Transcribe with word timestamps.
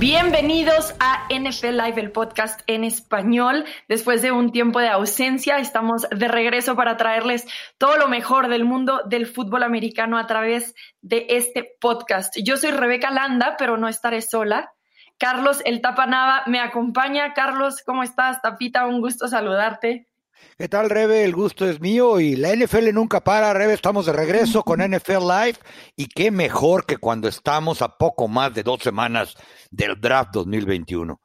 Bienvenidos 0.00 0.94
a 0.98 1.28
NFL 1.28 1.76
Live, 1.76 2.00
el 2.00 2.10
podcast 2.10 2.62
en 2.66 2.84
español. 2.84 3.66
Después 3.86 4.22
de 4.22 4.32
un 4.32 4.50
tiempo 4.50 4.80
de 4.80 4.88
ausencia, 4.88 5.58
estamos 5.58 6.06
de 6.10 6.26
regreso 6.26 6.74
para 6.74 6.96
traerles 6.96 7.46
todo 7.76 7.98
lo 7.98 8.08
mejor 8.08 8.48
del 8.48 8.64
mundo 8.64 9.02
del 9.04 9.26
fútbol 9.26 9.62
americano 9.62 10.16
a 10.16 10.26
través 10.26 10.74
de 11.02 11.26
este 11.28 11.76
podcast. 11.78 12.34
Yo 12.42 12.56
soy 12.56 12.70
Rebeca 12.70 13.10
Landa, 13.10 13.56
pero 13.58 13.76
no 13.76 13.88
estaré 13.88 14.22
sola. 14.22 14.72
Carlos 15.18 15.60
El 15.66 15.82
Tapanava 15.82 16.44
me 16.46 16.60
acompaña. 16.60 17.34
Carlos, 17.34 17.82
¿cómo 17.84 18.02
estás? 18.02 18.40
Tapita, 18.40 18.86
un 18.86 19.02
gusto 19.02 19.28
saludarte. 19.28 20.08
¿Qué 20.56 20.68
tal, 20.68 20.90
Rebe? 20.90 21.24
El 21.24 21.34
gusto 21.34 21.68
es 21.68 21.80
mío 21.80 22.20
y 22.20 22.36
la 22.36 22.54
NFL 22.54 22.92
nunca 22.92 23.20
para, 23.20 23.52
Rebe. 23.54 23.72
Estamos 23.72 24.06
de 24.06 24.12
regreso 24.12 24.62
con 24.62 24.80
NFL 24.80 25.26
Live 25.26 25.58
y 25.96 26.06
qué 26.06 26.30
mejor 26.30 26.84
que 26.84 26.98
cuando 26.98 27.28
estamos 27.28 27.82
a 27.82 27.96
poco 27.96 28.28
más 28.28 28.52
de 28.54 28.62
dos 28.62 28.82
semanas 28.82 29.36
del 29.70 30.00
draft 30.00 30.30
2021. 30.32 31.20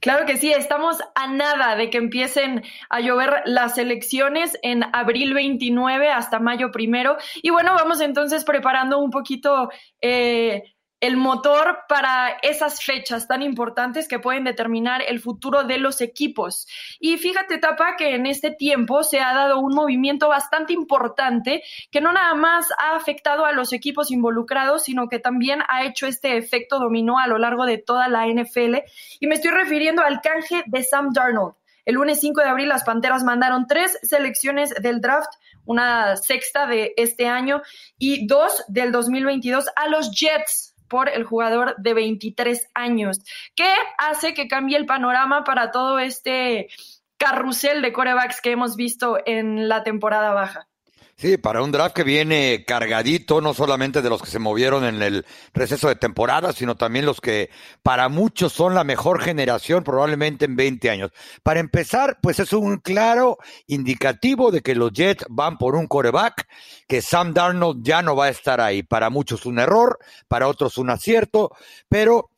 Claro 0.00 0.26
que 0.26 0.36
sí, 0.36 0.52
estamos 0.52 0.98
a 1.16 1.26
nada 1.26 1.74
de 1.74 1.90
que 1.90 1.98
empiecen 1.98 2.62
a 2.88 3.00
llover 3.00 3.42
las 3.46 3.78
elecciones 3.78 4.56
en 4.62 4.84
abril 4.92 5.34
29 5.34 6.08
hasta 6.10 6.38
mayo 6.38 6.70
primero. 6.70 7.16
Y 7.42 7.50
bueno, 7.50 7.74
vamos 7.74 8.00
entonces 8.00 8.44
preparando 8.44 9.00
un 9.00 9.10
poquito 9.10 9.70
eh, 10.00 10.62
el 11.00 11.16
motor 11.16 11.80
para 11.88 12.38
esas 12.42 12.82
fechas 12.82 13.28
tan 13.28 13.42
importantes 13.42 14.08
que 14.08 14.18
pueden 14.18 14.44
determinar 14.44 15.02
el 15.06 15.20
futuro 15.20 15.64
de 15.64 15.78
los 15.78 16.00
equipos. 16.00 16.66
Y 16.98 17.18
fíjate, 17.18 17.58
Tapa, 17.58 17.96
que 17.96 18.14
en 18.14 18.26
este 18.26 18.50
tiempo 18.50 19.04
se 19.04 19.20
ha 19.20 19.32
dado 19.32 19.60
un 19.60 19.74
movimiento 19.74 20.28
bastante 20.28 20.72
importante 20.72 21.62
que 21.90 22.00
no 22.00 22.12
nada 22.12 22.34
más 22.34 22.66
ha 22.78 22.96
afectado 22.96 23.44
a 23.44 23.52
los 23.52 23.72
equipos 23.72 24.10
involucrados, 24.10 24.84
sino 24.84 25.08
que 25.08 25.20
también 25.20 25.60
ha 25.68 25.84
hecho 25.84 26.06
este 26.06 26.36
efecto 26.36 26.80
dominó 26.80 27.18
a 27.18 27.28
lo 27.28 27.38
largo 27.38 27.64
de 27.64 27.78
toda 27.78 28.08
la 28.08 28.26
NFL. 28.26 28.78
Y 29.20 29.26
me 29.28 29.36
estoy 29.36 29.52
refiriendo 29.52 30.02
al 30.02 30.20
canje 30.20 30.64
de 30.66 30.82
Sam 30.82 31.12
Darnold. 31.12 31.54
El 31.84 31.94
lunes 31.94 32.20
5 32.20 32.42
de 32.42 32.48
abril 32.48 32.68
las 32.68 32.84
Panteras 32.84 33.24
mandaron 33.24 33.66
tres 33.66 33.98
selecciones 34.02 34.74
del 34.74 35.00
draft, 35.00 35.30
una 35.64 36.16
sexta 36.16 36.66
de 36.66 36.92
este 36.98 37.28
año 37.28 37.62
y 37.96 38.26
dos 38.26 38.62
del 38.68 38.92
2022 38.92 39.66
a 39.74 39.88
los 39.88 40.10
Jets 40.10 40.67
por 40.88 41.08
el 41.08 41.24
jugador 41.24 41.76
de 41.78 41.94
23 41.94 42.70
años. 42.74 43.18
¿Qué 43.54 43.72
hace 43.98 44.34
que 44.34 44.48
cambie 44.48 44.76
el 44.76 44.86
panorama 44.86 45.44
para 45.44 45.70
todo 45.70 45.98
este 45.98 46.68
carrusel 47.16 47.82
de 47.82 47.92
corebacks 47.92 48.40
que 48.40 48.52
hemos 48.52 48.76
visto 48.76 49.18
en 49.26 49.68
la 49.68 49.82
temporada 49.82 50.32
baja? 50.32 50.68
Sí, 51.20 51.36
para 51.36 51.62
un 51.62 51.72
draft 51.72 51.96
que 51.96 52.04
viene 52.04 52.64
cargadito, 52.64 53.40
no 53.40 53.52
solamente 53.52 54.02
de 54.02 54.08
los 54.08 54.22
que 54.22 54.30
se 54.30 54.38
movieron 54.38 54.84
en 54.84 55.02
el 55.02 55.26
receso 55.52 55.88
de 55.88 55.96
temporada, 55.96 56.52
sino 56.52 56.76
también 56.76 57.06
los 57.06 57.20
que 57.20 57.50
para 57.82 58.08
muchos 58.08 58.52
son 58.52 58.76
la 58.76 58.84
mejor 58.84 59.20
generación 59.20 59.82
probablemente 59.82 60.44
en 60.44 60.54
20 60.54 60.90
años. 60.90 61.10
Para 61.42 61.58
empezar, 61.58 62.18
pues 62.22 62.38
es 62.38 62.52
un 62.52 62.76
claro 62.76 63.36
indicativo 63.66 64.52
de 64.52 64.60
que 64.60 64.76
los 64.76 64.92
Jets 64.92 65.24
van 65.28 65.58
por 65.58 65.74
un 65.74 65.88
coreback, 65.88 66.46
que 66.86 67.02
Sam 67.02 67.34
Darnold 67.34 67.82
ya 67.82 68.00
no 68.00 68.14
va 68.14 68.26
a 68.26 68.30
estar 68.30 68.60
ahí. 68.60 68.84
Para 68.84 69.10
muchos 69.10 69.44
un 69.44 69.58
error, 69.58 69.98
para 70.28 70.46
otros 70.46 70.78
un 70.78 70.88
acierto, 70.88 71.50
pero 71.88 72.30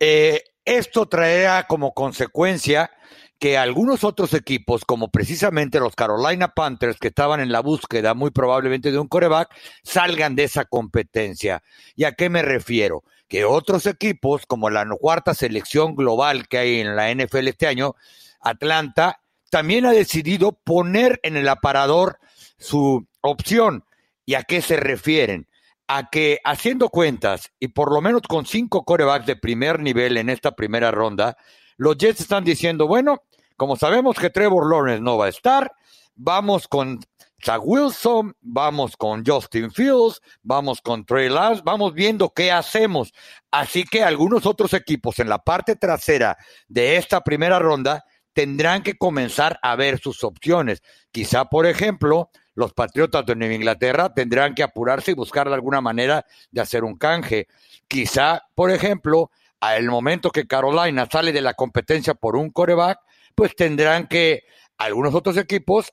eh, 0.00 0.42
esto 0.64 1.06
traerá 1.06 1.68
como 1.68 1.94
consecuencia 1.94 2.90
que 3.38 3.56
algunos 3.56 4.02
otros 4.02 4.34
equipos, 4.34 4.84
como 4.84 5.10
precisamente 5.10 5.78
los 5.78 5.94
Carolina 5.94 6.48
Panthers, 6.48 6.98
que 6.98 7.08
estaban 7.08 7.40
en 7.40 7.52
la 7.52 7.60
búsqueda 7.60 8.14
muy 8.14 8.30
probablemente 8.30 8.90
de 8.90 8.98
un 8.98 9.06
coreback, 9.06 9.54
salgan 9.84 10.34
de 10.34 10.44
esa 10.44 10.64
competencia. 10.64 11.62
¿Y 11.94 12.04
a 12.04 12.12
qué 12.12 12.30
me 12.30 12.42
refiero? 12.42 13.04
Que 13.28 13.44
otros 13.44 13.86
equipos, 13.86 14.44
como 14.46 14.70
la 14.70 14.86
cuarta 14.98 15.34
selección 15.34 15.94
global 15.94 16.48
que 16.48 16.58
hay 16.58 16.80
en 16.80 16.96
la 16.96 17.14
NFL 17.14 17.48
este 17.48 17.68
año, 17.68 17.94
Atlanta, 18.40 19.20
también 19.50 19.86
ha 19.86 19.92
decidido 19.92 20.52
poner 20.52 21.20
en 21.22 21.36
el 21.36 21.48
aparador 21.48 22.18
su 22.58 23.06
opción. 23.20 23.84
¿Y 24.26 24.34
a 24.34 24.42
qué 24.42 24.62
se 24.62 24.76
refieren? 24.76 25.46
A 25.86 26.10
que 26.10 26.40
haciendo 26.44 26.88
cuentas 26.88 27.52
y 27.60 27.68
por 27.68 27.92
lo 27.92 28.00
menos 28.00 28.22
con 28.22 28.46
cinco 28.46 28.84
corebacks 28.84 29.26
de 29.26 29.36
primer 29.36 29.80
nivel 29.80 30.16
en 30.16 30.28
esta 30.28 30.52
primera 30.52 30.90
ronda, 30.90 31.36
los 31.78 31.96
Jets 31.96 32.20
están 32.20 32.44
diciendo, 32.44 32.88
bueno, 32.88 33.22
como 33.58 33.76
sabemos 33.76 34.16
que 34.16 34.30
Trevor 34.30 34.70
Lawrence 34.70 35.02
no 35.02 35.18
va 35.18 35.26
a 35.26 35.30
estar, 35.30 35.72
vamos 36.14 36.68
con 36.68 37.00
Zach 37.44 37.60
Wilson, 37.62 38.36
vamos 38.40 38.96
con 38.96 39.24
Justin 39.26 39.72
Fields, 39.72 40.20
vamos 40.42 40.80
con 40.80 41.04
Trey 41.04 41.28
Lance, 41.28 41.62
vamos 41.64 41.92
viendo 41.92 42.30
qué 42.30 42.52
hacemos. 42.52 43.12
Así 43.50 43.82
que 43.82 44.04
algunos 44.04 44.46
otros 44.46 44.74
equipos 44.74 45.18
en 45.18 45.28
la 45.28 45.38
parte 45.38 45.74
trasera 45.74 46.38
de 46.68 46.96
esta 46.96 47.22
primera 47.22 47.58
ronda 47.58 48.04
tendrán 48.32 48.84
que 48.84 48.96
comenzar 48.96 49.58
a 49.60 49.74
ver 49.74 49.98
sus 49.98 50.22
opciones. 50.22 50.80
Quizá, 51.10 51.46
por 51.46 51.66
ejemplo, 51.66 52.30
los 52.54 52.74
Patriotas 52.74 53.26
de 53.26 53.34
Nueva 53.34 53.54
Inglaterra 53.54 54.14
tendrán 54.14 54.54
que 54.54 54.62
apurarse 54.62 55.10
y 55.10 55.14
buscar 55.14 55.48
de 55.48 55.54
alguna 55.54 55.80
manera 55.80 56.24
de 56.52 56.60
hacer 56.60 56.84
un 56.84 56.96
canje. 56.96 57.48
Quizá, 57.88 58.44
por 58.54 58.70
ejemplo, 58.70 59.32
al 59.58 59.86
momento 59.86 60.30
que 60.30 60.46
Carolina 60.46 61.08
sale 61.10 61.32
de 61.32 61.40
la 61.40 61.54
competencia 61.54 62.14
por 62.14 62.36
un 62.36 62.50
coreback, 62.50 63.00
pues 63.38 63.54
tendrán 63.54 64.08
que 64.08 64.42
algunos 64.78 65.14
otros 65.14 65.36
equipos 65.36 65.92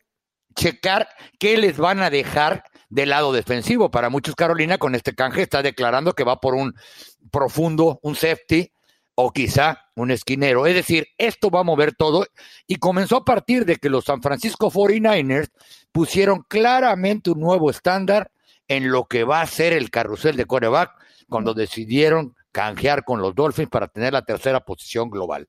checar 0.56 1.08
qué 1.38 1.60
les 1.60 1.78
van 1.78 2.02
a 2.02 2.10
dejar 2.10 2.64
del 2.90 3.10
lado 3.10 3.32
defensivo. 3.32 3.92
Para 3.92 4.10
muchos, 4.10 4.34
Carolina 4.34 4.80
con 4.80 4.96
este 4.96 5.14
canje 5.14 5.44
está 5.44 5.62
declarando 5.62 6.14
que 6.14 6.24
va 6.24 6.42
por 6.42 6.56
un 6.56 6.74
profundo, 7.30 8.00
un 8.02 8.16
safety 8.16 8.72
o 9.14 9.32
quizá 9.32 9.92
un 9.96 10.10
esquinero. 10.10 10.66
Es 10.66 10.74
decir, 10.74 11.06
esto 11.20 11.52
va 11.52 11.60
a 11.60 11.64
mover 11.64 11.94
todo 11.94 12.26
y 12.66 12.78
comenzó 12.78 13.18
a 13.18 13.26
partir 13.26 13.64
de 13.64 13.76
que 13.76 13.90
los 13.90 14.06
San 14.06 14.24
Francisco 14.24 14.72
49ers 14.72 15.52
pusieron 15.92 16.42
claramente 16.48 17.30
un 17.30 17.42
nuevo 17.42 17.70
estándar 17.70 18.32
en 18.68 18.92
lo 18.92 19.06
que 19.06 19.24
va 19.24 19.42
a 19.42 19.46
ser 19.46 19.72
el 19.72 19.92
carrusel 19.92 20.36
de 20.36 20.46
coreback 20.46 20.94
cuando 21.30 21.54
decidieron 21.54 22.36
canjear 22.52 23.04
con 23.04 23.22
los 23.22 23.36
Dolphins 23.36 23.70
para 23.70 23.88
tener 23.88 24.14
la 24.14 24.24
tercera 24.24 24.62
posición 24.62 25.12
global. 25.12 25.48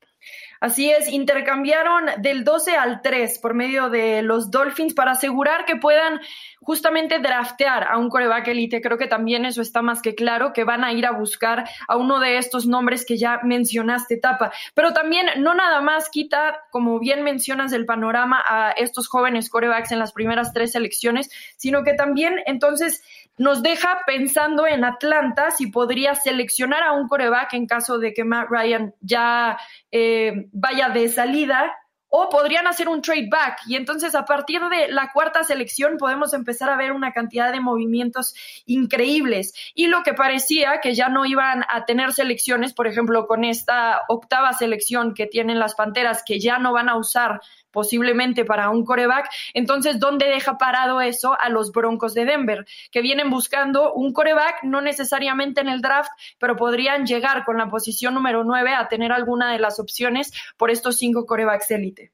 Así 0.61 0.91
es, 0.91 1.09
intercambiaron 1.09 2.07
del 2.19 2.43
12 2.43 2.77
al 2.77 3.03
3 3.03 3.39
por 3.41 3.55
medio 3.55 3.91
de 3.91 4.23
los 4.23 4.51
Dolphins 4.51 4.95
para 4.95 5.13
asegurar 5.13 5.65
que 5.65 5.77
puedan 5.77 6.21
justamente 6.61 7.19
draftear 7.19 7.85
a 7.85 7.99
un 7.99 8.09
coreback 8.09 8.49
elite. 8.49 8.81
Creo 8.81 8.97
que 8.97 9.07
también 9.07 9.45
eso 9.45 9.61
está 9.61 9.83
más 9.83 10.01
que 10.01 10.15
claro, 10.15 10.53
que 10.53 10.65
van 10.65 10.83
a 10.83 10.93
ir 10.93 11.07
a 11.07 11.13
buscar 11.13 11.69
a 11.87 11.97
uno 11.97 12.21
de 12.21 12.39
estos 12.39 12.67
nombres 12.67 13.05
que 13.05 13.19
ya 13.19 13.41
mencionaste, 13.43 14.17
Tapa. 14.17 14.51
Pero 14.75 14.93
también 14.93 15.27
no 15.39 15.55
nada 15.55 15.81
más 15.83 16.09
quita, 16.09 16.63
como 16.71 16.99
bien 16.99 17.23
mencionas, 17.23 17.73
el 17.73 17.85
panorama 17.85 18.43
a 18.47 18.71
estos 18.71 19.09
jóvenes 19.09 19.51
corebacks 19.51 19.93
en 19.93 19.99
las 19.99 20.13
primeras 20.13 20.53
tres 20.53 20.73
selecciones, 20.73 21.31
sino 21.57 21.85
que 21.85 21.95
también 21.95 22.41
entonces 22.47 23.03
nos 23.39 23.63
deja 23.63 24.01
pensando 24.07 24.67
en 24.67 24.85
Atlanta 24.85 25.51
si 25.51 25.69
podría 25.69 26.15
seleccionar 26.15 26.83
a 26.83 26.93
un 26.93 27.09
coreback 27.09 27.55
en 27.55 27.67
caso 27.67 27.99
de 27.99 28.15
que 28.15 28.25
Matt 28.25 28.49
Ryan 28.51 28.95
ya 29.01 29.59
eh, 29.91 30.49
vaya 30.53 30.89
de 30.89 31.09
salida 31.09 31.73
o 32.09 32.29
podrían 32.29 32.67
hacer 32.67 32.89
un 32.89 33.03
trade 33.03 33.29
back. 33.31 33.61
Y 33.67 33.77
entonces 33.77 34.15
a 34.15 34.25
partir 34.25 34.63
de 34.71 34.89
la 34.89 35.11
cuarta 35.13 35.45
selección 35.45 35.97
podemos 35.99 36.33
empezar 36.33 36.71
a 36.71 36.77
ver 36.77 36.93
una 36.93 37.13
cantidad 37.13 37.53
de 37.53 37.61
movimientos 37.61 38.35
increíbles. 38.65 39.53
Y 39.75 39.89
lo 39.89 40.03
que 40.03 40.15
parecía 40.15 40.81
que 40.81 40.95
ya 40.95 41.09
no 41.09 41.27
iban 41.27 41.65
a 41.69 41.85
tener 41.85 42.13
selecciones, 42.13 42.73
por 42.73 42.87
ejemplo, 42.87 43.27
con 43.27 43.45
esta 43.45 44.03
octava 44.09 44.53
selección 44.53 45.15
que 45.15 45.27
tienen 45.27 45.59
las 45.59 45.75
Panteras 45.75 46.23
que 46.25 46.41
ya 46.41 46.59
no 46.59 46.73
van 46.73 46.89
a 46.89 46.97
usar 46.97 47.41
posiblemente 47.77 48.47
para 48.47 48.71
un 48.71 48.87
coreback. 48.87 49.29
Entonces, 49.53 50.01
¿dónde 50.01 50.25
deja 50.29 50.57
parado 50.57 51.03
eso 51.03 51.37
a 51.39 51.51
los 51.51 51.73
Broncos 51.73 52.15
de 52.15 52.25
Denver? 52.25 52.65
Que 52.91 53.03
vienen 53.03 53.29
buscando 53.29 53.93
un 53.93 54.15
coreback, 54.15 54.63
no 54.63 54.81
necesariamente 54.81 55.61
en 55.61 55.69
el 55.69 55.83
draft, 55.83 56.09
pero 56.39 56.57
podrían 56.57 57.05
llegar 57.05 57.45
con 57.45 57.59
la 57.59 57.69
posición 57.69 58.15
número 58.15 58.45
9 58.45 58.73
a 58.73 58.89
tener 58.89 59.13
alguna 59.13 59.53
de 59.53 59.59
las 59.59 59.79
opciones 59.79 60.33
por 60.57 60.71
estos 60.71 60.97
cinco 60.97 61.27
corebacks 61.27 61.71
élite. 61.71 62.13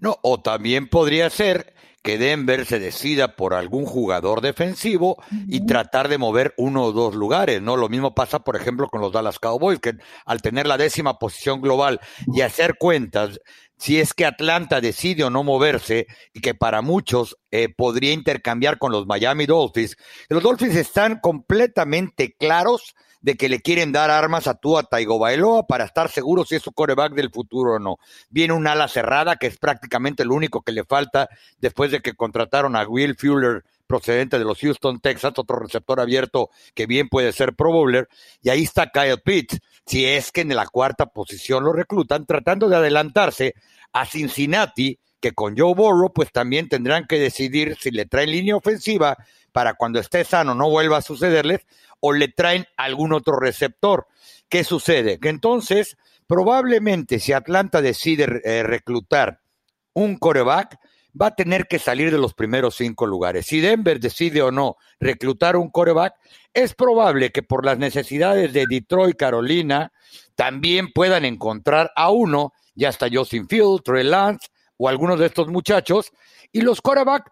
No, 0.00 0.16
o 0.22 0.40
también 0.40 0.88
podría 0.88 1.28
ser 1.28 1.74
que 2.02 2.18
Denver 2.18 2.64
se 2.64 2.78
decida 2.78 3.36
por 3.36 3.54
algún 3.54 3.84
jugador 3.84 4.40
defensivo 4.40 5.22
y 5.46 5.66
tratar 5.66 6.08
de 6.08 6.18
mover 6.18 6.54
uno 6.56 6.84
o 6.84 6.92
dos 6.92 7.14
lugares, 7.14 7.60
¿no? 7.60 7.76
Lo 7.76 7.88
mismo 7.88 8.14
pasa, 8.14 8.40
por 8.40 8.56
ejemplo, 8.56 8.88
con 8.88 9.00
los 9.00 9.12
Dallas 9.12 9.38
Cowboys, 9.38 9.80
que 9.80 9.94
al 10.24 10.40
tener 10.40 10.66
la 10.66 10.78
décima 10.78 11.18
posición 11.18 11.60
global 11.60 12.00
y 12.32 12.42
hacer 12.42 12.76
cuentas, 12.78 13.40
si 13.76 14.00
es 14.00 14.12
que 14.12 14.26
Atlanta 14.26 14.80
decide 14.80 15.24
o 15.24 15.30
no 15.30 15.44
moverse 15.44 16.06
y 16.32 16.40
que 16.40 16.54
para 16.54 16.82
muchos 16.82 17.36
eh, 17.50 17.68
podría 17.68 18.12
intercambiar 18.12 18.78
con 18.78 18.92
los 18.92 19.06
Miami 19.06 19.46
Dolphins, 19.46 19.96
los 20.28 20.42
Dolphins 20.42 20.76
están 20.76 21.20
completamente 21.20 22.34
claros 22.38 22.94
de 23.20 23.36
que 23.36 23.48
le 23.48 23.60
quieren 23.60 23.92
dar 23.92 24.10
armas 24.10 24.46
a 24.46 24.54
Tua 24.54 24.82
Tagovailoa 24.84 25.66
para 25.66 25.84
estar 25.84 26.10
seguros 26.10 26.48
si 26.48 26.56
es 26.56 26.62
su 26.62 26.72
coreback 26.72 27.14
del 27.14 27.30
futuro 27.30 27.74
o 27.74 27.78
no. 27.78 27.98
Viene 28.30 28.54
un 28.54 28.66
ala 28.66 28.88
cerrada 28.88 29.36
que 29.36 29.46
es 29.48 29.58
prácticamente 29.58 30.24
lo 30.24 30.34
único 30.34 30.62
que 30.62 30.72
le 30.72 30.84
falta 30.84 31.28
después 31.58 31.90
de 31.90 32.00
que 32.00 32.14
contrataron 32.14 32.76
a 32.76 32.86
Will 32.86 33.16
Fuller 33.16 33.64
procedente 33.88 34.38
de 34.38 34.44
los 34.44 34.60
Houston 34.60 35.00
Texans, 35.00 35.38
otro 35.38 35.58
receptor 35.58 35.98
abierto 35.98 36.50
que 36.74 36.86
bien 36.86 37.08
puede 37.08 37.32
ser 37.32 37.54
Pro 37.54 37.72
Bowler, 37.72 38.08
y 38.42 38.50
ahí 38.50 38.62
está 38.62 38.90
Kyle 38.90 39.18
Pitts. 39.24 39.58
si 39.86 40.04
es 40.04 40.30
que 40.30 40.42
en 40.42 40.54
la 40.54 40.66
cuarta 40.66 41.06
posición 41.06 41.64
lo 41.64 41.72
reclutan, 41.72 42.26
tratando 42.26 42.68
de 42.68 42.76
adelantarse 42.76 43.54
a 43.92 44.04
Cincinnati, 44.04 44.98
que 45.20 45.32
con 45.32 45.56
Joe 45.56 45.74
Burrow, 45.74 46.12
pues 46.12 46.30
también 46.32 46.68
tendrán 46.68 47.06
que 47.06 47.18
decidir 47.18 47.76
si 47.80 47.90
le 47.90 48.06
traen 48.06 48.30
línea 48.30 48.56
ofensiva 48.56 49.16
para 49.52 49.74
cuando 49.74 49.98
esté 49.98 50.24
sano 50.24 50.54
no 50.54 50.70
vuelva 50.70 50.98
a 50.98 51.02
sucederles, 51.02 51.66
o 52.00 52.12
le 52.12 52.28
traen 52.28 52.66
algún 52.76 53.12
otro 53.12 53.38
receptor. 53.38 54.06
¿Qué 54.48 54.62
sucede? 54.62 55.18
Que 55.18 55.30
entonces, 55.30 55.96
probablemente 56.26 57.18
si 57.18 57.32
Atlanta 57.32 57.82
decide 57.82 58.40
eh, 58.44 58.62
reclutar 58.62 59.40
un 59.94 60.16
coreback, 60.16 60.78
va 61.20 61.28
a 61.28 61.34
tener 61.34 61.66
que 61.66 61.80
salir 61.80 62.12
de 62.12 62.18
los 62.18 62.34
primeros 62.34 62.76
cinco 62.76 63.06
lugares. 63.06 63.46
Si 63.46 63.60
Denver 63.60 63.98
decide 63.98 64.42
o 64.42 64.52
no 64.52 64.76
reclutar 65.00 65.56
un 65.56 65.70
coreback, 65.70 66.14
es 66.54 66.74
probable 66.74 67.30
que 67.30 67.42
por 67.42 67.64
las 67.64 67.78
necesidades 67.78 68.52
de 68.52 68.66
Detroit, 68.68 69.16
Carolina, 69.16 69.92
también 70.36 70.92
puedan 70.92 71.24
encontrar 71.24 71.90
a 71.96 72.10
uno, 72.10 72.52
ya 72.76 72.90
está 72.90 73.08
Justin 73.12 73.48
Field, 73.48 73.82
Trey 73.82 74.04
Lance 74.04 74.48
o 74.78 74.88
algunos 74.88 75.18
de 75.18 75.26
estos 75.26 75.48
muchachos, 75.48 76.12
y 76.50 76.62
los 76.62 76.80
corebacks 76.80 77.30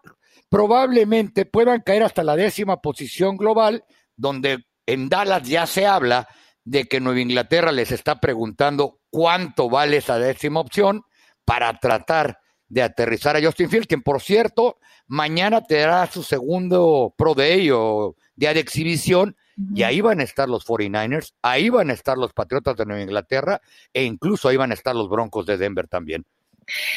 probablemente 0.49 1.45
puedan 1.45 1.81
caer 1.81 2.03
hasta 2.03 2.23
la 2.23 2.35
décima 2.35 2.81
posición 2.81 3.35
global, 3.37 3.83
donde 4.15 4.65
en 4.85 5.09
Dallas 5.09 5.43
ya 5.47 5.65
se 5.65 5.85
habla 5.85 6.27
de 6.63 6.85
que 6.85 6.99
Nueva 6.99 7.21
Inglaterra 7.21 7.71
les 7.71 7.91
está 7.91 8.19
preguntando 8.19 8.99
cuánto 9.09 9.69
vale 9.69 9.97
esa 9.97 10.19
décima 10.19 10.59
opción 10.59 11.03
para 11.45 11.79
tratar 11.79 12.39
de 12.67 12.83
aterrizar 12.83 13.37
a 13.37 13.41
Justin 13.41 13.69
Field, 13.69 13.87
quien 13.87 14.01
por 14.01 14.21
cierto, 14.21 14.77
mañana 15.07 15.61
tendrá 15.63 16.05
su 16.07 16.23
segundo 16.23 17.13
Pro 17.17 17.33
Day 17.33 17.69
o 17.71 18.15
día 18.35 18.53
de 18.53 18.59
exhibición, 18.59 19.35
y 19.73 19.81
ahí 19.83 20.01
van 20.01 20.19
a 20.19 20.23
estar 20.23 20.47
los 20.47 20.67
49ers, 20.67 21.33
ahí 21.41 21.69
van 21.69 21.89
a 21.89 21.93
estar 21.93 22.15
los 22.17 22.31
Patriotas 22.33 22.75
de 22.75 22.85
Nueva 22.85 23.01
Inglaterra, 23.01 23.61
e 23.91 24.03
incluso 24.03 24.49
ahí 24.49 24.57
van 24.57 24.71
a 24.71 24.75
estar 24.75 24.95
los 24.95 25.09
Broncos 25.09 25.47
de 25.47 25.57
Denver 25.57 25.87
también. 25.87 26.25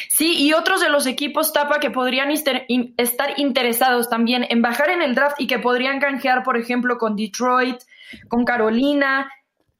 Sí, 0.09 0.35
y 0.37 0.53
otros 0.53 0.81
de 0.81 0.89
los 0.89 1.07
equipos 1.07 1.53
tapa 1.53 1.79
que 1.79 1.91
podrían 1.91 2.29
estar 2.31 3.33
interesados 3.37 4.09
también 4.09 4.45
en 4.49 4.61
bajar 4.61 4.89
en 4.89 5.01
el 5.01 5.15
draft 5.15 5.39
y 5.39 5.47
que 5.47 5.59
podrían 5.59 5.99
canjear, 5.99 6.43
por 6.43 6.57
ejemplo, 6.57 6.97
con 6.97 7.15
Detroit, 7.15 7.77
con 8.27 8.43
Carolina, 8.43 9.31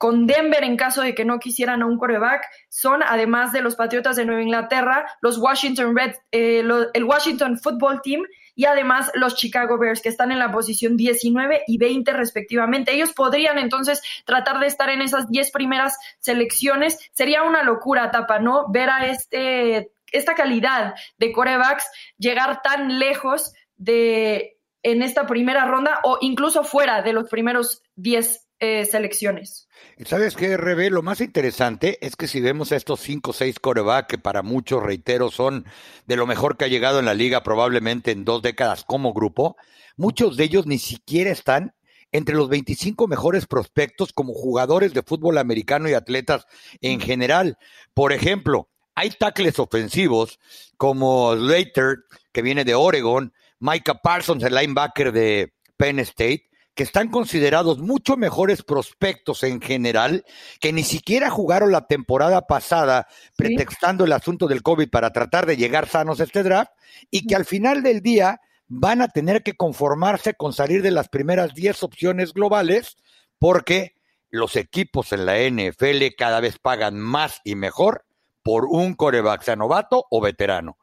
con 0.01 0.25
Denver 0.25 0.63
en 0.63 0.77
caso 0.77 1.03
de 1.03 1.13
que 1.13 1.25
no 1.25 1.37
quisieran 1.37 1.83
a 1.83 1.85
un 1.85 1.99
coreback, 1.99 2.41
son 2.69 3.03
además 3.03 3.53
de 3.53 3.61
los 3.61 3.75
Patriotas 3.75 4.15
de 4.15 4.25
Nueva 4.25 4.41
Inglaterra, 4.41 5.05
los 5.21 5.37
Washington 5.37 5.95
Red, 5.95 6.15
eh, 6.31 6.63
el 6.95 7.03
Washington 7.03 7.59
Football 7.59 8.01
Team 8.01 8.23
y 8.55 8.65
además 8.65 9.11
los 9.13 9.35
Chicago 9.35 9.77
Bears 9.77 10.01
que 10.01 10.09
están 10.09 10.31
en 10.31 10.39
la 10.39 10.51
posición 10.51 10.97
19 10.97 11.65
y 11.67 11.77
20 11.77 12.13
respectivamente. 12.13 12.95
Ellos 12.95 13.13
podrían 13.13 13.59
entonces 13.59 14.01
tratar 14.25 14.59
de 14.59 14.65
estar 14.65 14.89
en 14.89 15.03
esas 15.03 15.29
10 15.29 15.51
primeras 15.51 15.95
selecciones. 16.17 16.97
Sería 17.11 17.43
una 17.43 17.61
locura, 17.61 18.09
Tapa, 18.09 18.39
¿no? 18.39 18.71
Ver 18.71 18.89
a 18.89 19.05
este, 19.05 19.91
esta 20.11 20.33
calidad 20.33 20.95
de 21.19 21.31
corebacks 21.31 21.87
llegar 22.17 22.63
tan 22.63 22.97
lejos 22.97 23.53
de 23.77 24.57
en 24.81 25.03
esta 25.03 25.27
primera 25.27 25.65
ronda 25.65 25.99
o 26.01 26.17
incluso 26.21 26.63
fuera 26.63 27.03
de 27.03 27.13
los 27.13 27.29
primeros 27.29 27.83
10 27.97 28.47
eh, 28.61 28.85
selecciones. 28.85 29.67
¿Sabes 30.05 30.35
qué, 30.35 30.55
Rebe? 30.55 30.91
Lo 30.91 31.01
más 31.01 31.19
interesante 31.19 31.97
es 32.05 32.15
que 32.15 32.27
si 32.27 32.39
vemos 32.39 32.71
a 32.71 32.75
estos 32.75 32.99
cinco 32.99 33.31
o 33.31 33.33
seis 33.33 33.59
coreback, 33.59 34.07
que 34.07 34.17
para 34.19 34.43
muchos, 34.43 34.83
reitero, 34.83 35.31
son 35.31 35.65
de 36.05 36.15
lo 36.15 36.27
mejor 36.27 36.57
que 36.57 36.65
ha 36.65 36.67
llegado 36.67 36.99
en 36.99 37.05
la 37.05 37.15
liga 37.15 37.41
probablemente 37.41 38.11
en 38.11 38.23
dos 38.23 38.43
décadas 38.43 38.85
como 38.85 39.13
grupo, 39.13 39.57
muchos 39.97 40.37
de 40.37 40.43
ellos 40.43 40.67
ni 40.67 40.77
siquiera 40.77 41.31
están 41.31 41.73
entre 42.11 42.35
los 42.35 42.49
25 42.49 43.07
mejores 43.07 43.47
prospectos 43.47 44.13
como 44.13 44.33
jugadores 44.33 44.93
de 44.93 45.01
fútbol 45.01 45.39
americano 45.39 45.89
y 45.89 45.93
atletas 45.93 46.45
en 46.81 46.99
general. 46.99 47.57
Por 47.95 48.13
ejemplo, 48.13 48.69
hay 48.93 49.09
tackles 49.09 49.57
ofensivos 49.57 50.39
como 50.77 51.33
Slater, 51.35 51.97
que 52.31 52.43
viene 52.43 52.63
de 52.63 52.75
Oregon, 52.75 53.33
Micah 53.59 54.01
Parsons, 54.03 54.43
el 54.43 54.53
linebacker 54.53 55.11
de 55.11 55.51
Penn 55.77 55.97
State, 55.97 56.50
que 56.81 56.85
están 56.85 57.09
considerados 57.09 57.77
mucho 57.77 58.17
mejores 58.17 58.63
prospectos 58.63 59.43
en 59.43 59.61
general, 59.61 60.25
que 60.59 60.73
ni 60.73 60.81
siquiera 60.81 61.29
jugaron 61.29 61.71
la 61.71 61.85
temporada 61.85 62.47
pasada 62.47 63.07
pretextando 63.37 64.05
el 64.05 64.13
asunto 64.13 64.47
del 64.47 64.63
COVID 64.63 64.89
para 64.89 65.11
tratar 65.11 65.45
de 65.45 65.57
llegar 65.57 65.87
sanos 65.87 66.19
a 66.19 66.23
este 66.23 66.41
draft, 66.41 66.71
y 67.11 67.27
que 67.27 67.35
al 67.35 67.45
final 67.45 67.83
del 67.83 68.01
día 68.01 68.41
van 68.67 69.03
a 69.03 69.09
tener 69.09 69.43
que 69.43 69.53
conformarse 69.53 70.33
con 70.33 70.53
salir 70.53 70.81
de 70.81 70.89
las 70.89 71.07
primeras 71.07 71.53
10 71.53 71.83
opciones 71.83 72.33
globales, 72.33 72.97
porque 73.37 73.93
los 74.31 74.55
equipos 74.55 75.13
en 75.13 75.27
la 75.27 75.37
NFL 75.37 76.15
cada 76.17 76.39
vez 76.39 76.57
pagan 76.57 76.99
más 76.99 77.41
y 77.43 77.53
mejor 77.53 78.05
por 78.41 78.65
un 78.65 78.95
coreback, 78.95 79.43
sea 79.43 79.55
novato 79.55 80.07
o 80.09 80.19
veterano. 80.19 80.79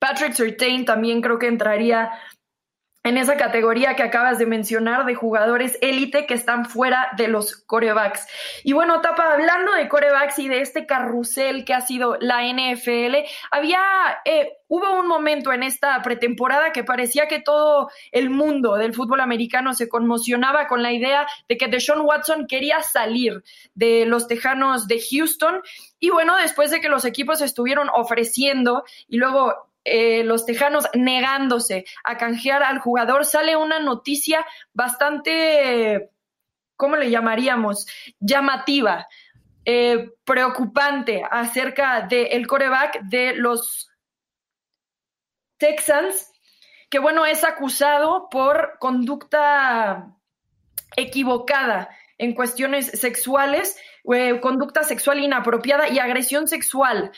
Patrick 0.00 0.32
Surtain 0.32 0.84
también 0.84 1.22
creo 1.22 1.38
que 1.38 1.46
entraría 1.46 2.10
en 3.06 3.18
esa 3.18 3.36
categoría 3.36 3.94
que 3.94 4.02
acabas 4.02 4.36
de 4.38 4.46
mencionar 4.46 5.06
de 5.06 5.14
jugadores 5.14 5.78
élite 5.80 6.26
que 6.26 6.34
están 6.34 6.64
fuera 6.64 7.10
de 7.16 7.28
los 7.28 7.54
corebacks. 7.54 8.26
Y 8.64 8.72
bueno, 8.72 9.00
Tapa, 9.00 9.34
hablando 9.34 9.72
de 9.74 9.88
corebacks 9.88 10.40
y 10.40 10.48
de 10.48 10.60
este 10.60 10.86
carrusel 10.86 11.64
que 11.64 11.72
ha 11.72 11.82
sido 11.82 12.16
la 12.20 12.42
NFL, 12.42 13.14
había, 13.52 13.80
eh, 14.24 14.58
hubo 14.66 14.98
un 14.98 15.06
momento 15.06 15.52
en 15.52 15.62
esta 15.62 16.02
pretemporada 16.02 16.72
que 16.72 16.82
parecía 16.82 17.28
que 17.28 17.40
todo 17.40 17.90
el 18.10 18.28
mundo 18.28 18.74
del 18.74 18.92
fútbol 18.92 19.20
americano 19.20 19.72
se 19.72 19.88
conmocionaba 19.88 20.66
con 20.66 20.82
la 20.82 20.92
idea 20.92 21.28
de 21.48 21.56
que 21.56 21.68
Deshaun 21.68 22.00
Watson 22.00 22.48
quería 22.48 22.82
salir 22.82 23.44
de 23.76 24.04
los 24.06 24.26
Tejanos 24.26 24.88
de 24.88 25.00
Houston. 25.00 25.62
Y 26.00 26.10
bueno, 26.10 26.36
después 26.38 26.72
de 26.72 26.80
que 26.80 26.88
los 26.88 27.04
equipos 27.04 27.40
estuvieron 27.40 27.88
ofreciendo 27.94 28.82
y 29.06 29.18
luego 29.18 29.54
eh, 29.88 30.24
los 30.24 30.44
Tejanos 30.44 30.88
negándose 30.94 31.84
a 32.02 32.16
canjear 32.16 32.64
al 32.64 32.80
jugador, 32.80 33.24
sale 33.24 33.56
una 33.56 33.78
noticia 33.78 34.44
bastante, 34.72 36.10
¿cómo 36.76 36.96
le 36.96 37.08
llamaríamos? 37.08 37.86
Llamativa, 38.18 39.06
eh, 39.64 40.10
preocupante 40.24 41.22
acerca 41.30 42.00
del 42.00 42.48
coreback 42.48 43.02
de 43.02 43.34
los 43.36 43.88
Texans, 45.56 46.32
que 46.90 46.98
bueno, 46.98 47.24
es 47.24 47.44
acusado 47.44 48.28
por 48.28 48.78
conducta 48.80 50.16
equivocada 50.96 51.90
en 52.18 52.34
cuestiones 52.34 52.86
sexuales, 52.86 53.78
eh, 54.12 54.40
conducta 54.40 54.82
sexual 54.82 55.20
inapropiada 55.20 55.88
y 55.88 56.00
agresión 56.00 56.48
sexual 56.48 57.12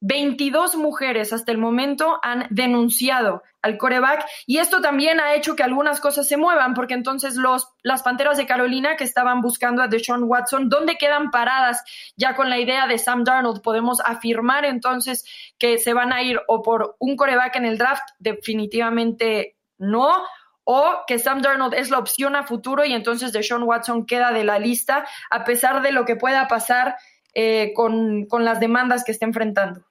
22 0.00 0.76
mujeres 0.76 1.32
hasta 1.32 1.52
el 1.52 1.58
momento 1.58 2.18
han 2.22 2.46
denunciado 2.50 3.42
al 3.62 3.78
coreback 3.78 4.24
y 4.46 4.58
esto 4.58 4.80
también 4.80 5.20
ha 5.20 5.34
hecho 5.34 5.56
que 5.56 5.62
algunas 5.62 6.00
cosas 6.00 6.28
se 6.28 6.36
muevan 6.36 6.74
porque 6.74 6.94
entonces 6.94 7.36
los, 7.36 7.68
las 7.82 8.02
Panteras 8.02 8.36
de 8.36 8.46
Carolina 8.46 8.96
que 8.96 9.04
estaban 9.04 9.40
buscando 9.40 9.82
a 9.82 9.88
Deshaun 9.88 10.24
Watson, 10.24 10.68
¿dónde 10.68 10.96
quedan 10.96 11.30
paradas 11.30 11.82
ya 12.16 12.36
con 12.36 12.50
la 12.50 12.58
idea 12.58 12.86
de 12.86 12.98
Sam 12.98 13.24
Darnold? 13.24 13.62
Podemos 13.62 14.00
afirmar 14.00 14.64
entonces 14.64 15.24
que 15.58 15.78
se 15.78 15.94
van 15.94 16.12
a 16.12 16.22
ir 16.22 16.40
o 16.46 16.62
por 16.62 16.96
un 16.98 17.16
coreback 17.16 17.56
en 17.56 17.64
el 17.64 17.78
draft, 17.78 18.04
definitivamente 18.18 19.56
no, 19.78 20.12
o 20.64 21.04
que 21.06 21.18
Sam 21.18 21.42
Darnold 21.42 21.74
es 21.74 21.90
la 21.90 21.98
opción 21.98 22.36
a 22.36 22.44
futuro 22.44 22.84
y 22.84 22.92
entonces 22.92 23.32
Deshaun 23.32 23.62
Watson 23.62 24.04
queda 24.04 24.32
de 24.32 24.44
la 24.44 24.58
lista 24.58 25.06
a 25.30 25.44
pesar 25.44 25.80
de 25.80 25.92
lo 25.92 26.04
que 26.04 26.16
pueda 26.16 26.48
pasar 26.48 26.96
eh, 27.38 27.74
con, 27.74 28.24
con 28.24 28.46
las 28.46 28.60
demandas 28.60 29.04
que 29.04 29.12
está 29.12 29.26
enfrentando. 29.26 29.84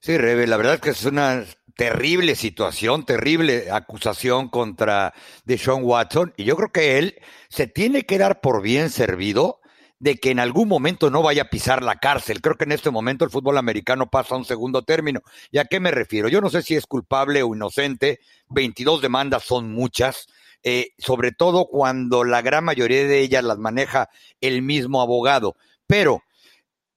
Sí, 0.00 0.18
Rebe, 0.18 0.46
la 0.46 0.58
verdad 0.58 0.74
es 0.74 0.80
que 0.82 0.90
es 0.90 1.06
una 1.06 1.42
terrible 1.74 2.34
situación, 2.34 3.06
terrible 3.06 3.70
acusación 3.70 4.50
contra 4.50 5.14
Deshaun 5.46 5.84
Watson, 5.84 6.34
y 6.36 6.44
yo 6.44 6.54
creo 6.54 6.70
que 6.70 6.98
él 6.98 7.14
se 7.48 7.66
tiene 7.66 8.02
que 8.02 8.18
dar 8.18 8.42
por 8.42 8.60
bien 8.60 8.90
servido 8.90 9.62
de 10.00 10.16
que 10.16 10.32
en 10.32 10.38
algún 10.38 10.68
momento 10.68 11.08
no 11.08 11.22
vaya 11.22 11.44
a 11.44 11.48
pisar 11.48 11.82
la 11.82 11.96
cárcel. 11.96 12.42
Creo 12.42 12.56
que 12.56 12.64
en 12.64 12.72
este 12.72 12.90
momento 12.90 13.24
el 13.24 13.30
fútbol 13.30 13.56
americano 13.56 14.10
pasa 14.10 14.34
a 14.34 14.38
un 14.38 14.44
segundo 14.44 14.82
término. 14.82 15.22
¿Y 15.50 15.56
a 15.56 15.64
qué 15.64 15.80
me 15.80 15.92
refiero? 15.92 16.28
Yo 16.28 16.42
no 16.42 16.50
sé 16.50 16.60
si 16.60 16.74
es 16.74 16.84
culpable 16.84 17.42
o 17.42 17.54
inocente, 17.54 18.20
22 18.50 19.00
demandas 19.00 19.44
son 19.44 19.72
muchas, 19.72 20.26
eh, 20.62 20.88
sobre 20.98 21.32
todo 21.32 21.68
cuando 21.68 22.22
la 22.22 22.42
gran 22.42 22.64
mayoría 22.64 23.06
de 23.06 23.20
ellas 23.20 23.44
las 23.44 23.56
maneja 23.56 24.10
el 24.42 24.60
mismo 24.60 25.00
abogado. 25.00 25.56
Pero 25.86 26.22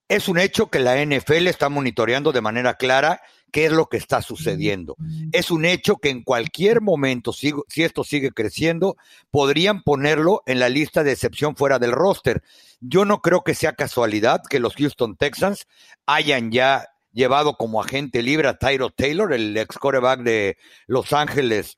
es 0.08 0.28
un 0.28 0.38
hecho 0.38 0.68
que 0.68 0.80
la 0.80 1.04
NFL 1.04 1.48
está 1.48 1.70
monitoreando 1.70 2.32
de 2.32 2.42
manera 2.42 2.76
clara 2.76 3.22
qué 3.52 3.66
es 3.66 3.72
lo 3.72 3.88
que 3.88 3.98
está 3.98 4.22
sucediendo. 4.22 4.98
Es 5.32 5.50
un 5.50 5.64
hecho 5.64 5.96
que 5.96 6.10
en 6.10 6.24
cualquier 6.24 6.82
momento, 6.82 7.32
si, 7.32 7.54
esto 7.76 8.04
sigue 8.04 8.32
creciendo, 8.32 8.98
podrían 9.32 9.82
ponerlo 9.82 10.44
en 10.46 10.60
la 10.60 10.68
lista 10.68 11.04
de 11.04 11.14
excepción 11.14 11.56
fuera 11.56 11.80
del 11.80 11.94
roster. 11.94 12.44
Yo 12.82 13.06
no 13.06 13.22
creo 13.22 13.44
que 13.44 13.56
sea 13.56 13.74
casualidad 13.74 14.42
que 14.50 14.60
los 14.60 14.76
Houston 14.76 15.16
Texans 15.16 15.68
hayan 16.06 16.52
ya 16.52 16.90
llevado 17.14 17.56
como 17.56 17.82
agente 17.82 18.22
libre 18.22 18.50
a 18.50 18.58
Tyro 18.58 18.90
Taylor, 18.90 19.32
el 19.32 19.56
ex 19.56 19.78
coreback 19.78 20.20
de 20.22 20.58
Los 20.86 21.14
Ángeles 21.14 21.78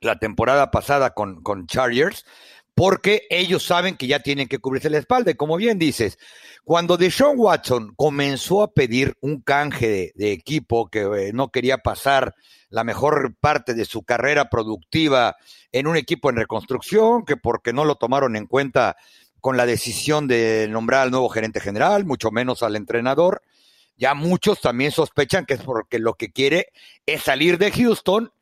la 0.00 0.18
temporada 0.18 0.70
pasada 0.70 1.14
con, 1.14 1.42
con 1.42 1.66
Chargers, 1.66 2.24
porque 2.76 3.26
ellos 3.30 3.64
saben 3.64 3.96
que 3.96 4.06
ya 4.06 4.20
tienen 4.20 4.48
que 4.48 4.58
cubrirse 4.58 4.90
la 4.90 4.98
espalda. 4.98 5.30
Y 5.30 5.34
como 5.34 5.56
bien 5.56 5.78
dices, 5.78 6.18
cuando 6.62 6.98
Deshaun 6.98 7.38
Watson 7.38 7.94
comenzó 7.96 8.62
a 8.62 8.74
pedir 8.74 9.16
un 9.22 9.40
canje 9.40 10.12
de, 10.14 10.32
equipo 10.32 10.90
que 10.90 11.00
eh, 11.00 11.32
no 11.32 11.48
quería 11.48 11.78
pasar 11.78 12.34
la 12.68 12.84
mejor 12.84 13.34
parte 13.40 13.72
de 13.72 13.86
su 13.86 14.02
carrera 14.02 14.50
productiva 14.50 15.36
en 15.72 15.86
un 15.86 15.96
equipo 15.96 16.28
en 16.28 16.36
reconstrucción, 16.36 17.24
que 17.24 17.38
porque 17.38 17.72
no 17.72 17.86
lo 17.86 17.94
tomaron 17.94 18.36
en 18.36 18.44
cuenta 18.44 18.98
con 19.40 19.56
la 19.56 19.64
decisión 19.64 20.28
de 20.28 20.68
nombrar 20.68 21.00
al 21.00 21.10
nuevo 21.10 21.30
gerente 21.30 21.60
general, 21.60 22.04
mucho 22.04 22.30
menos 22.30 22.62
al 22.62 22.76
entrenador, 22.76 23.40
ya 23.96 24.12
muchos 24.12 24.60
también 24.60 24.92
sospechan 24.92 25.46
que 25.46 25.54
es 25.54 25.62
porque 25.62 25.98
lo 25.98 26.12
que 26.14 26.30
quiere 26.30 26.72
es 27.06 27.22
salir 27.22 27.56
de 27.56 27.72
Houston 27.72 28.32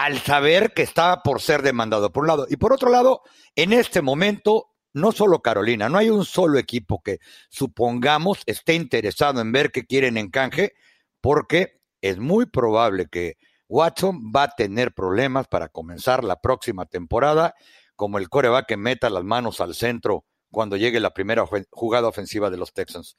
al 0.00 0.18
saber 0.18 0.72
que 0.72 0.80
está 0.80 1.22
por 1.22 1.42
ser 1.42 1.60
demandado, 1.60 2.10
por 2.10 2.22
un 2.22 2.28
lado. 2.28 2.46
Y 2.48 2.56
por 2.56 2.72
otro 2.72 2.90
lado, 2.90 3.20
en 3.54 3.74
este 3.74 4.00
momento, 4.00 4.70
no 4.94 5.12
solo 5.12 5.42
Carolina, 5.42 5.90
no 5.90 5.98
hay 5.98 6.08
un 6.08 6.24
solo 6.24 6.58
equipo 6.58 7.02
que 7.02 7.18
supongamos 7.50 8.42
esté 8.46 8.72
interesado 8.72 9.42
en 9.42 9.52
ver 9.52 9.70
qué 9.70 9.84
quieren 9.84 10.16
en 10.16 10.30
canje, 10.30 10.72
porque 11.20 11.82
es 12.00 12.18
muy 12.18 12.46
probable 12.46 13.08
que 13.10 13.36
Watson 13.68 14.32
va 14.34 14.44
a 14.44 14.54
tener 14.56 14.94
problemas 14.94 15.48
para 15.48 15.68
comenzar 15.68 16.24
la 16.24 16.40
próxima 16.40 16.86
temporada, 16.86 17.54
como 17.94 18.16
el 18.16 18.30
coreback 18.30 18.68
que 18.68 18.78
meta 18.78 19.10
las 19.10 19.24
manos 19.24 19.60
al 19.60 19.74
centro 19.74 20.24
cuando 20.50 20.78
llegue 20.78 20.98
la 20.98 21.12
primera 21.12 21.44
jugada 21.72 22.08
ofensiva 22.08 22.48
de 22.48 22.56
los 22.56 22.72
Texans. 22.72 23.18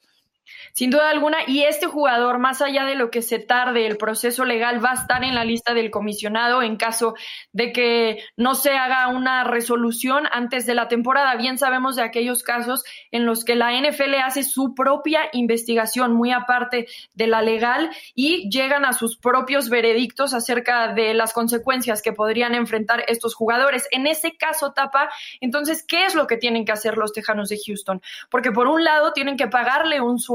Sin 0.72 0.90
duda 0.90 1.10
alguna, 1.10 1.38
y 1.46 1.62
este 1.62 1.86
jugador, 1.86 2.38
más 2.38 2.62
allá 2.62 2.84
de 2.84 2.94
lo 2.94 3.10
que 3.10 3.22
se 3.22 3.38
tarde 3.38 3.86
el 3.86 3.96
proceso 3.96 4.44
legal, 4.44 4.84
va 4.84 4.90
a 4.90 4.94
estar 4.94 5.22
en 5.22 5.34
la 5.34 5.44
lista 5.44 5.74
del 5.74 5.90
comisionado 5.90 6.62
en 6.62 6.76
caso 6.76 7.14
de 7.52 7.72
que 7.72 8.24
no 8.36 8.54
se 8.54 8.70
haga 8.72 9.08
una 9.08 9.44
resolución 9.44 10.24
antes 10.32 10.66
de 10.66 10.74
la 10.74 10.88
temporada. 10.88 11.36
Bien 11.36 11.58
sabemos 11.58 11.96
de 11.96 12.02
aquellos 12.02 12.42
casos 12.42 12.84
en 13.10 13.26
los 13.26 13.44
que 13.44 13.54
la 13.54 13.72
NFL 13.72 14.14
hace 14.24 14.42
su 14.42 14.74
propia 14.74 15.20
investigación, 15.32 16.14
muy 16.14 16.32
aparte 16.32 16.86
de 17.14 17.26
la 17.26 17.42
legal, 17.42 17.90
y 18.14 18.50
llegan 18.50 18.84
a 18.84 18.92
sus 18.92 19.16
propios 19.16 19.68
veredictos 19.68 20.34
acerca 20.34 20.92
de 20.92 21.14
las 21.14 21.32
consecuencias 21.32 22.02
que 22.02 22.12
podrían 22.12 22.54
enfrentar 22.54 23.04
estos 23.08 23.34
jugadores. 23.34 23.86
En 23.90 24.06
ese 24.06 24.36
caso, 24.36 24.72
Tapa, 24.72 25.10
entonces, 25.40 25.84
¿qué 25.86 26.06
es 26.06 26.14
lo 26.14 26.26
que 26.26 26.36
tienen 26.36 26.64
que 26.64 26.72
hacer 26.72 26.96
los 26.96 27.12
Tejanos 27.12 27.48
de 27.48 27.60
Houston? 27.64 28.00
Porque 28.30 28.52
por 28.52 28.66
un 28.66 28.82
lado 28.84 29.12
tienen 29.12 29.36
que 29.36 29.48
pagarle 29.48 30.00
un 30.00 30.18
sueldo 30.18 30.31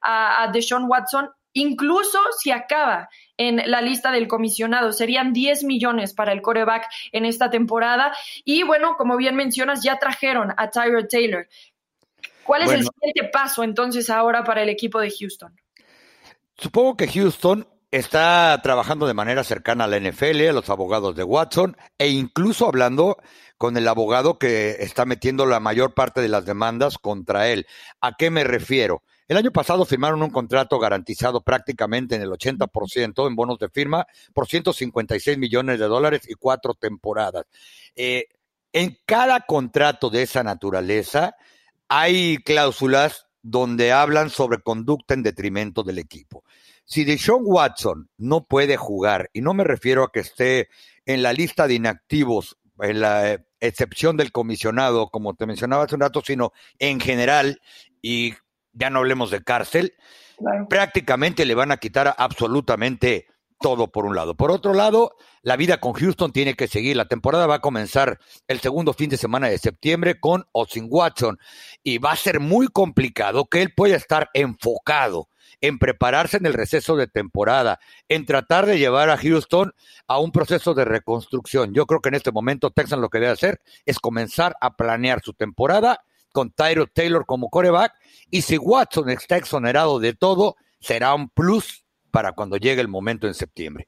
a, 0.00 0.50
Deshaun 0.52 0.84
Watson 0.88 1.30
incluso 1.56 2.18
si 2.38 2.50
acaba 2.50 3.08
en 3.36 3.62
la 3.70 3.80
lista 3.80 4.10
del 4.10 4.26
comisionado. 4.26 4.92
Serían 4.92 5.32
10 5.32 5.64
millones 5.64 6.12
para 6.12 6.32
el 6.32 6.42
coreback 6.42 6.88
en 7.12 7.24
esta 7.24 7.48
temporada. 7.48 8.12
Y 8.44 8.64
bueno, 8.64 8.96
como 8.96 9.16
bien 9.16 9.36
mencionas, 9.36 9.82
ya 9.82 9.98
trajeron 9.98 10.52
a 10.56 10.70
Tyler 10.70 11.06
Taylor. 11.08 11.46
¿Cuál 12.42 12.62
es 12.62 12.72
el 12.72 12.82
siguiente 12.82 13.30
paso 13.32 13.62
entonces 13.62 14.10
ahora 14.10 14.44
para 14.44 14.62
el 14.62 14.68
equipo 14.68 15.00
de 15.00 15.10
Houston? 15.10 15.58
Supongo 16.56 16.96
que 16.96 17.08
Houston 17.08 17.66
está 17.90 18.60
trabajando 18.62 19.06
de 19.06 19.14
manera 19.14 19.44
cercana 19.44 19.84
a 19.84 19.86
la 19.86 19.98
NFL, 19.98 20.48
a 20.48 20.52
los 20.52 20.68
abogados 20.68 21.14
de 21.14 21.22
Watson, 21.22 21.76
e 21.96 22.08
incluso 22.08 22.66
hablando 22.66 23.18
con 23.56 23.76
el 23.76 23.86
abogado 23.86 24.38
que 24.38 24.76
está 24.80 25.04
metiendo 25.04 25.46
la 25.46 25.60
mayor 25.60 25.94
parte 25.94 26.20
de 26.20 26.28
las 26.28 26.44
demandas 26.44 26.98
contra 26.98 27.48
él. 27.48 27.66
¿A 28.00 28.16
qué 28.16 28.30
me 28.30 28.44
refiero? 28.44 29.02
El 29.26 29.38
año 29.38 29.52
pasado 29.52 29.86
firmaron 29.86 30.22
un 30.22 30.30
contrato 30.30 30.78
garantizado 30.78 31.40
prácticamente 31.40 32.14
en 32.14 32.22
el 32.22 32.30
80% 32.30 33.26
en 33.26 33.36
bonos 33.36 33.58
de 33.58 33.70
firma 33.70 34.06
por 34.34 34.46
156 34.46 35.38
millones 35.38 35.78
de 35.78 35.86
dólares 35.86 36.22
y 36.28 36.34
cuatro 36.34 36.74
temporadas. 36.74 37.46
Eh, 37.96 38.28
en 38.72 38.98
cada 39.06 39.40
contrato 39.40 40.10
de 40.10 40.22
esa 40.22 40.42
naturaleza 40.42 41.36
hay 41.88 42.38
cláusulas 42.38 43.26
donde 43.40 43.92
hablan 43.92 44.30
sobre 44.30 44.60
conducta 44.60 45.14
en 45.14 45.22
detrimento 45.22 45.82
del 45.82 45.98
equipo. 45.98 46.44
Si 46.84 47.04
Deshaun 47.04 47.42
Watson 47.44 48.10
no 48.18 48.44
puede 48.44 48.76
jugar, 48.76 49.30
y 49.32 49.40
no 49.40 49.54
me 49.54 49.64
refiero 49.64 50.04
a 50.04 50.12
que 50.12 50.20
esté 50.20 50.68
en 51.06 51.22
la 51.22 51.32
lista 51.32 51.66
de 51.66 51.74
inactivos, 51.74 52.58
en 52.80 53.00
la 53.00 53.32
eh, 53.32 53.46
excepción 53.60 54.16
del 54.16 54.32
comisionado, 54.32 55.08
como 55.08 55.34
te 55.34 55.46
mencionaba 55.46 55.84
hace 55.84 55.94
un 55.94 56.02
rato, 56.02 56.22
sino 56.24 56.52
en 56.78 57.00
general, 57.00 57.60
y 58.02 58.34
ya 58.74 58.90
no 58.90 58.98
hablemos 59.00 59.30
de 59.30 59.42
cárcel, 59.42 59.94
prácticamente 60.68 61.44
le 61.44 61.54
van 61.54 61.72
a 61.72 61.78
quitar 61.78 62.14
absolutamente 62.18 63.26
todo 63.60 63.90
por 63.90 64.04
un 64.04 64.14
lado. 64.14 64.34
Por 64.34 64.50
otro 64.50 64.74
lado, 64.74 65.16
la 65.42 65.56
vida 65.56 65.78
con 65.78 65.94
Houston 65.94 66.32
tiene 66.32 66.54
que 66.54 66.68
seguir. 66.68 66.96
La 66.96 67.06
temporada 67.06 67.46
va 67.46 67.56
a 67.56 67.60
comenzar 67.60 68.18
el 68.46 68.60
segundo 68.60 68.92
fin 68.92 69.08
de 69.08 69.16
semana 69.16 69.48
de 69.48 69.58
septiembre 69.58 70.20
con 70.20 70.44
o 70.52 70.66
sin 70.66 70.86
Watson 70.90 71.38
y 71.82 71.98
va 71.98 72.12
a 72.12 72.16
ser 72.16 72.40
muy 72.40 72.68
complicado 72.68 73.46
que 73.46 73.62
él 73.62 73.72
pueda 73.74 73.96
estar 73.96 74.28
enfocado 74.34 75.28
en 75.60 75.78
prepararse 75.78 76.36
en 76.36 76.44
el 76.44 76.52
receso 76.52 76.96
de 76.96 77.06
temporada, 77.06 77.78
en 78.08 78.26
tratar 78.26 78.66
de 78.66 78.78
llevar 78.78 79.08
a 79.08 79.16
Houston 79.16 79.72
a 80.06 80.18
un 80.18 80.30
proceso 80.30 80.74
de 80.74 80.84
reconstrucción. 80.84 81.72
Yo 81.72 81.86
creo 81.86 82.00
que 82.00 82.10
en 82.10 82.16
este 82.16 82.32
momento 82.32 82.70
Texas 82.70 82.98
lo 82.98 83.08
que 83.08 83.20
debe 83.20 83.32
hacer 83.32 83.60
es 83.86 83.98
comenzar 83.98 84.56
a 84.60 84.76
planear 84.76 85.22
su 85.22 85.32
temporada 85.32 86.04
con 86.34 86.50
Tyro 86.50 86.88
Taylor 86.88 87.24
como 87.24 87.48
coreback 87.48 87.94
y 88.28 88.42
si 88.42 88.58
Watson 88.58 89.08
está 89.08 89.36
exonerado 89.36 90.00
de 90.00 90.14
todo, 90.14 90.56
será 90.80 91.14
un 91.14 91.28
plus 91.28 91.86
para 92.10 92.32
cuando 92.32 92.56
llegue 92.56 92.80
el 92.80 92.88
momento 92.88 93.28
en 93.28 93.34
septiembre. 93.34 93.86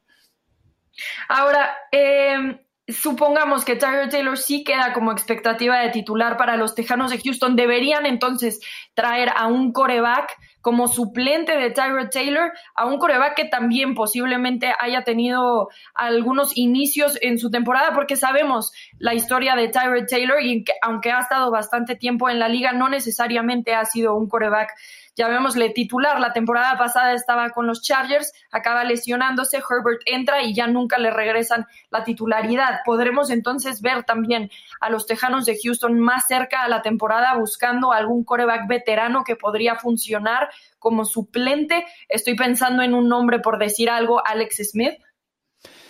Ahora, 1.28 1.76
eh, 1.90 2.64
supongamos 2.86 3.64
que 3.64 3.74
Tyler 3.74 4.08
Taylor 4.08 4.38
sí 4.38 4.62
queda 4.62 4.92
como 4.92 5.10
expectativa 5.10 5.80
de 5.80 5.90
titular 5.90 6.36
para 6.36 6.56
los 6.56 6.76
Tejanos 6.76 7.10
de 7.10 7.18
Houston, 7.18 7.56
deberían 7.56 8.06
entonces 8.06 8.60
traer 8.94 9.30
a 9.34 9.48
un 9.48 9.72
coreback 9.72 10.36
como 10.66 10.88
suplente 10.88 11.56
de 11.56 11.70
Tyler 11.70 12.10
Taylor, 12.10 12.50
a 12.74 12.86
un 12.86 12.98
coreback 12.98 13.36
que 13.36 13.44
también 13.44 13.94
posiblemente 13.94 14.74
haya 14.80 15.04
tenido 15.04 15.68
algunos 15.94 16.56
inicios 16.56 17.16
en 17.22 17.38
su 17.38 17.52
temporada, 17.52 17.92
porque 17.94 18.16
sabemos 18.16 18.72
la 18.98 19.14
historia 19.14 19.54
de 19.54 19.68
Tyler 19.68 20.06
Taylor 20.06 20.42
y 20.42 20.64
aunque 20.82 21.12
ha 21.12 21.20
estado 21.20 21.52
bastante 21.52 21.94
tiempo 21.94 22.28
en 22.28 22.40
la 22.40 22.48
liga, 22.48 22.72
no 22.72 22.88
necesariamente 22.88 23.76
ha 23.76 23.84
sido 23.84 24.16
un 24.16 24.28
coreback 24.28 24.70
llamémosle 25.16 25.70
titular. 25.70 26.20
La 26.20 26.32
temporada 26.32 26.78
pasada 26.78 27.14
estaba 27.14 27.50
con 27.50 27.66
los 27.66 27.82
Chargers, 27.82 28.32
acaba 28.50 28.84
lesionándose, 28.84 29.56
Herbert 29.58 30.02
entra 30.06 30.42
y 30.42 30.54
ya 30.54 30.66
nunca 30.66 30.98
le 30.98 31.10
regresan 31.10 31.66
la 31.90 32.04
titularidad. 32.04 32.80
Podremos 32.84 33.30
entonces 33.30 33.82
ver 33.82 34.04
también 34.04 34.50
a 34.80 34.90
los 34.90 35.06
Tejanos 35.06 35.46
de 35.46 35.58
Houston 35.62 35.98
más 35.98 36.26
cerca 36.26 36.62
a 36.62 36.68
la 36.68 36.82
temporada 36.82 37.34
buscando 37.34 37.92
algún 37.92 38.24
coreback 38.24 38.68
veterano 38.68 39.24
que 39.24 39.36
podría 39.36 39.76
funcionar 39.76 40.50
como 40.78 41.04
suplente. 41.04 41.84
Estoy 42.08 42.36
pensando 42.36 42.82
en 42.82 42.94
un 42.94 43.08
nombre 43.08 43.40
por 43.40 43.58
decir 43.58 43.90
algo, 43.90 44.22
Alex 44.24 44.70
Smith. 44.70 44.94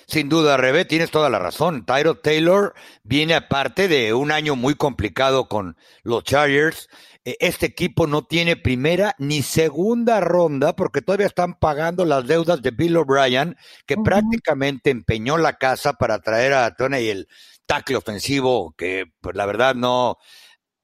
Sin 0.09 0.29
duda, 0.29 0.57
Rebe, 0.57 0.85
tienes 0.85 1.11
toda 1.11 1.29
la 1.29 1.41
razón. 1.41 1.85
Tyro 1.85 2.15
Taylor 2.19 2.75
viene 3.03 3.35
aparte 3.35 3.89
de 3.89 4.15
un 4.15 4.31
año 4.31 4.55
muy 4.55 4.77
complicado 4.77 5.49
con 5.49 5.77
los 6.05 6.23
Chargers. 6.23 6.89
E, 7.25 7.37
este 7.41 7.67
equipo 7.67 8.07
no 8.07 8.25
tiene 8.25 8.57
primera 8.57 9.17
ni 9.19 9.43
segunda 9.43 10.21
ronda 10.21 10.77
porque 10.77 11.03
todavía 11.03 11.27
están 11.27 11.55
pagando 11.59 12.05
las 12.05 12.25
deudas 12.25 12.63
de 12.63 12.71
Bill 12.71 12.97
O'Brien, 12.99 13.57
que 13.85 13.97
prácticamente 13.97 14.91
empeñó 14.91 15.39
la 15.39 15.55
casa 15.55 15.95
para 15.95 16.21
traer 16.21 16.53
a 16.55 16.77
Tony 16.77 17.09
el 17.09 17.27
tackle 17.67 17.97
ofensivo, 17.97 18.75
que 18.79 19.07
pues 19.21 19.35
la 19.35 19.45
verdad 19.45 19.75
no 19.75 20.19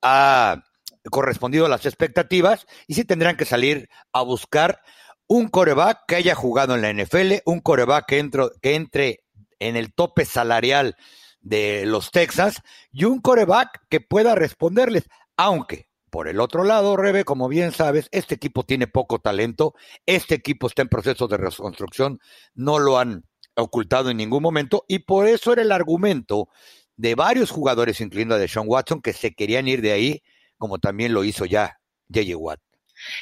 ha 0.02 0.64
correspondido 1.12 1.66
a 1.66 1.68
las 1.68 1.86
expectativas, 1.86 2.66
y 2.88 2.94
sí 2.94 3.04
tendrán 3.04 3.36
que 3.36 3.44
salir 3.44 3.88
a 4.12 4.22
buscar 4.22 4.80
un 5.32 5.48
coreback 5.48 6.04
que 6.06 6.16
haya 6.16 6.34
jugado 6.34 6.74
en 6.74 6.82
la 6.82 6.92
NFL, 6.92 7.36
un 7.46 7.60
coreback 7.60 8.04
que, 8.06 8.30
que 8.60 8.74
entre 8.74 9.24
en 9.60 9.76
el 9.76 9.94
tope 9.94 10.26
salarial 10.26 10.94
de 11.40 11.86
los 11.86 12.10
Texas 12.10 12.60
y 12.92 13.04
un 13.04 13.22
coreback 13.22 13.80
que 13.88 14.02
pueda 14.02 14.34
responderles, 14.34 15.08
aunque 15.38 15.88
por 16.10 16.28
el 16.28 16.38
otro 16.38 16.64
lado, 16.64 16.98
Rebe, 16.98 17.24
como 17.24 17.48
bien 17.48 17.72
sabes, 17.72 18.10
este 18.12 18.34
equipo 18.34 18.64
tiene 18.64 18.86
poco 18.86 19.20
talento, 19.20 19.74
este 20.04 20.34
equipo 20.34 20.66
está 20.66 20.82
en 20.82 20.90
proceso 20.90 21.26
de 21.28 21.38
reconstrucción, 21.38 22.20
no 22.52 22.78
lo 22.78 22.98
han 22.98 23.24
ocultado 23.54 24.10
en 24.10 24.18
ningún 24.18 24.42
momento 24.42 24.84
y 24.86 24.98
por 24.98 25.26
eso 25.26 25.54
era 25.54 25.62
el 25.62 25.72
argumento 25.72 26.50
de 26.96 27.14
varios 27.14 27.50
jugadores, 27.50 28.02
incluyendo 28.02 28.34
a 28.34 28.38
Deshaun 28.38 28.68
Watson, 28.68 29.00
que 29.00 29.14
se 29.14 29.34
querían 29.34 29.66
ir 29.66 29.80
de 29.80 29.92
ahí, 29.92 30.22
como 30.58 30.78
también 30.78 31.14
lo 31.14 31.24
hizo 31.24 31.46
ya 31.46 31.78
J.J. 32.12 32.36
Watt. 32.36 32.71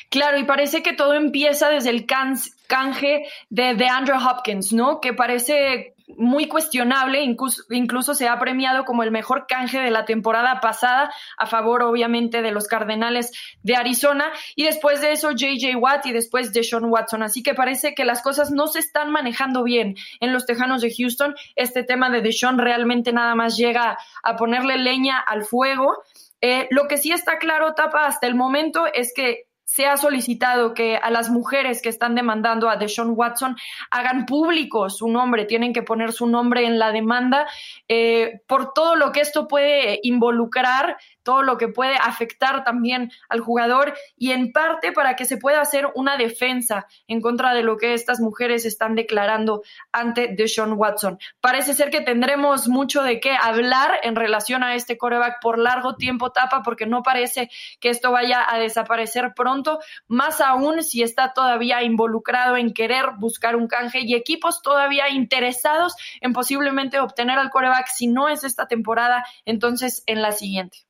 Claro, 0.09 0.39
y 0.39 0.45
parece 0.45 0.83
que 0.83 0.93
todo 0.93 1.15
empieza 1.15 1.69
desde 1.71 1.91
el 1.91 2.07
canje 2.07 3.27
de, 3.49 3.87
Andrew 3.89 4.19
Hopkins, 4.19 4.73
¿no? 4.73 5.01
Que 5.01 5.13
parece 5.13 5.95
muy 6.17 6.49
cuestionable, 6.49 7.23
incluso, 7.23 8.15
se 8.15 8.29
ha 8.29 8.39
premiado 8.39 8.85
como 8.85 9.03
el 9.03 9.11
mejor 9.11 9.47
canje 9.47 9.79
de 9.79 9.91
la 9.91 10.05
temporada 10.05 10.61
pasada, 10.61 11.13
a 11.37 11.47
favor 11.47 11.83
obviamente 11.83 12.43
de 12.43 12.51
los 12.51 12.67
Cardenales 12.67 13.31
de 13.63 13.77
Arizona, 13.77 14.31
y 14.57 14.65
después 14.65 15.01
de 15.01 15.13
eso 15.13 15.31
JJ 15.31 15.77
Watt 15.77 16.07
y 16.07 16.13
después 16.13 16.53
de 16.53 16.63
Watson. 16.83 17.23
Así 17.23 17.43
que 17.43 17.55
parece 17.55 17.95
que 17.95 18.05
las 18.05 18.23
cosas 18.23 18.51
no 18.51 18.67
se 18.67 18.81
están 18.81 19.11
manejando 19.11 19.63
bien 19.63 19.97
en 20.21 20.33
los 20.33 20.47
Tejanos 20.47 20.83
de 20.83 20.93
Houston. 20.93 21.35
Este 21.57 21.83
tema 21.85 22.11
de 22.11 22.23
Deshaun 22.23 22.59
realmente 22.59 23.13
nada 23.13 23.35
más 23.35 23.57
llega 23.57 23.99
a 24.23 24.37
ponerle 24.37 24.79
leña 24.79 25.19
al 25.19 25.45
fuego. 25.45 26.03
Eh, 26.41 26.69
lo 26.71 26.89
que 26.89 26.97
sí 26.97 27.13
está 27.13 27.39
claro, 27.39 27.75
Tapa, 27.75 28.07
hasta 28.07 28.27
el 28.27 28.35
momento 28.35 28.87
es 28.93 29.13
que 29.15 29.50
se 29.71 29.87
ha 29.87 29.97
solicitado 29.97 30.75
que 30.75 30.97
a 30.97 31.11
las 31.11 31.31
mujeres 31.31 31.81
que 31.81 31.91
están 31.91 32.17
demandando 32.17 32.69
a 32.69 32.77
Deshaun 32.77 33.13
Watson 33.15 33.57
hagan 33.93 34.27
público 34.27 34.91
su 34.91 35.07
nombre, 35.07 35.45
tienen 35.45 35.73
que 35.73 35.85
poner 35.85 36.13
su 36.13 36.27
nombre 36.27 36.67
en 36.67 36.81
la 36.81 36.91
demanda 36.91 37.47
eh, 37.87 38.41
por 38.49 38.73
todo 38.73 38.97
lo 38.97 39.13
que 39.13 39.21
esto 39.21 39.47
puede 39.47 40.01
involucrar 40.03 40.97
todo 41.23 41.43
lo 41.43 41.59
que 41.59 41.69
puede 41.69 41.97
afectar 41.97 42.65
también 42.65 43.11
al 43.29 43.41
jugador 43.41 43.95
y 44.17 44.33
en 44.33 44.53
parte 44.53 44.93
para 44.93 45.17
que 45.17 45.25
se 45.25 45.37
pueda 45.37 45.61
hacer 45.61 45.89
una 45.95 46.17
defensa 46.17 46.87
en 47.07 47.21
contra 47.21 47.55
de 47.55 47.63
lo 47.63 47.77
que 47.77 47.95
estas 47.95 48.21
mujeres 48.21 48.65
están 48.65 48.95
declarando 48.95 49.63
ante 49.93 50.29
Deshaun 50.29 50.75
Watson. 50.75 51.19
Parece 51.41 51.75
ser 51.75 51.91
que 51.91 52.01
tendremos 52.01 52.69
mucho 52.69 53.03
de 53.03 53.21
qué 53.21 53.33
hablar 53.33 54.01
en 54.03 54.17
relación 54.17 54.63
a 54.63 54.75
este 54.75 54.99
coreback 54.99 55.41
por 55.41 55.59
largo 55.59 55.97
tiempo 55.97 56.33
tapa 56.33 56.63
porque 56.63 56.87
no 56.87 57.03
parece 57.03 57.51
que 57.81 57.91
esto 57.91 58.13
vaya 58.13 58.45
a 58.49 58.59
desaparecer 58.59 59.33
pronto, 59.35 59.81
más 60.09 60.41
aún 60.41 60.83
si 60.83 61.03
está 61.03 61.33
todavía 61.33 61.83
involucrado 61.83 62.57
en 62.57 62.73
querer 62.73 63.13
buscar 63.19 63.57
un 63.57 63.69
canje 63.69 64.01
y 64.01 64.15
equipos 64.15 64.63
todavía 64.63 65.09
interesados 65.11 65.95
en 66.21 66.33
posiblemente 66.33 67.01
obtener 67.01 67.39
al 67.39 67.51
coreback 67.51 67.89
si 67.89 68.07
no 68.07 68.29
es 68.29 68.45
esta 68.45 68.67
temporada, 68.67 69.25
entonces 69.45 70.03
en 70.07 70.23
la 70.23 70.33
siguiente. 70.33 70.90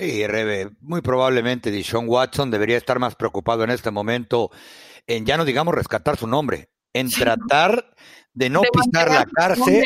Y 0.00 0.26
Rebe, 0.26 0.70
muy 0.80 1.02
probablemente 1.02 1.70
Dishon 1.70 2.08
Watson 2.08 2.50
debería 2.50 2.78
estar 2.78 2.98
más 2.98 3.14
preocupado 3.16 3.64
en 3.64 3.70
este 3.70 3.90
momento 3.90 4.50
en 5.06 5.26
ya 5.26 5.36
no 5.36 5.44
digamos 5.44 5.74
rescatar 5.74 6.16
su 6.16 6.26
nombre, 6.26 6.70
en 6.92 7.10
tratar 7.10 7.94
de 8.32 8.48
no 8.48 8.62
pisar 8.62 9.10
la 9.10 9.26
cárcel, 9.26 9.82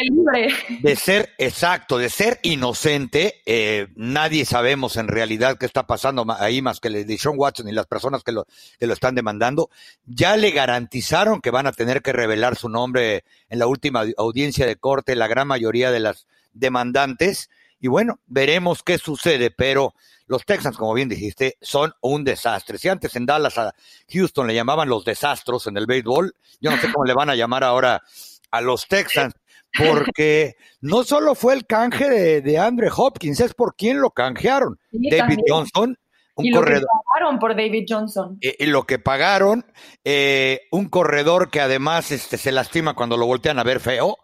de 0.83 0.97
ser 0.97 1.33
exacto, 1.39 1.99
de 1.99 2.11
ser 2.11 2.39
inocente. 2.43 3.43
Eh, 3.47 3.89
nadie 3.97 4.45
sabemos 4.45 4.97
en 4.97 5.09
realidad 5.09 5.57
qué 5.59 5.67
está 5.67 5.87
pasando 5.87 6.27
ahí 6.39 6.61
más 6.61 6.79
que 6.79 6.91
Dishon 6.91 7.35
Watson 7.37 7.69
y 7.69 7.73
las 7.73 7.87
personas 7.87 8.23
que 8.23 8.33
lo, 8.33 8.47
que 8.79 8.87
lo 8.87 8.93
están 8.93 9.15
demandando. 9.15 9.71
Ya 10.05 10.37
le 10.37 10.51
garantizaron 10.51 11.41
que 11.41 11.51
van 11.51 11.67
a 11.67 11.73
tener 11.73 12.03
que 12.03 12.13
revelar 12.13 12.57
su 12.57 12.69
nombre 12.69 13.25
en 13.49 13.59
la 13.59 13.67
última 13.67 14.05
audiencia 14.19 14.67
de 14.67 14.77
corte, 14.77 15.17
la 15.17 15.27
gran 15.27 15.49
mayoría 15.49 15.91
de 15.91 16.01
las 16.01 16.27
demandantes. 16.53 17.49
Y 17.85 17.89
bueno, 17.89 18.19
veremos 18.25 18.83
qué 18.83 18.97
sucede, 18.97 19.51
pero 19.51 19.93
los 20.27 20.47
Texans, 20.47 20.75
como 20.75 20.95
bien 20.95 21.11
dijiste, 21.11 21.59
son 21.61 21.93
un 22.01 22.25
desastre. 22.25 22.79
Si 22.79 22.89
antes 22.89 23.15
en 23.15 23.27
Dallas 23.27 23.59
a 23.59 23.75
Houston 24.11 24.47
le 24.47 24.55
llamaban 24.55 24.89
los 24.89 25.05
desastros 25.05 25.67
en 25.67 25.77
el 25.77 25.85
béisbol, 25.85 26.35
yo 26.63 26.71
no 26.71 26.79
sé 26.79 26.91
cómo 26.91 27.05
le 27.05 27.13
van 27.13 27.29
a 27.29 27.35
llamar 27.35 27.63
ahora 27.63 28.03
a 28.51 28.61
los 28.63 28.89
Texans, 28.89 29.35
porque 29.77 30.57
no 30.81 31.05
solo 31.05 31.35
fue 31.35 31.53
el 31.53 31.67
canje 31.67 32.09
de, 32.09 32.41
de 32.41 32.59
Andre 32.59 32.89
Hopkins, 32.91 33.41
es 33.41 33.53
por 33.53 33.77
quién 33.77 34.01
lo 34.01 34.13
canjearon. 34.13 34.79
David 34.91 35.41
Johnson, 35.47 35.99
un 36.37 36.47
y 36.47 36.53
lo 36.53 36.61
corredor. 36.61 36.81
que 36.81 36.87
pagaron 37.13 37.39
por 37.39 37.55
David 37.55 37.85
Johnson. 37.87 38.39
Eh, 38.41 38.57
y, 38.61 38.65
lo 38.65 38.85
que 38.85 38.99
pagaron, 38.99 39.67
eh, 40.05 40.63
un 40.71 40.89
corredor 40.89 41.51
que 41.51 41.61
además 41.61 42.11
este, 42.13 42.39
se 42.39 42.51
lastima 42.51 42.95
cuando 42.95 43.19
lo 43.19 43.27
voltean 43.27 43.59
a 43.59 43.63
ver 43.63 43.81
feo. 43.81 44.17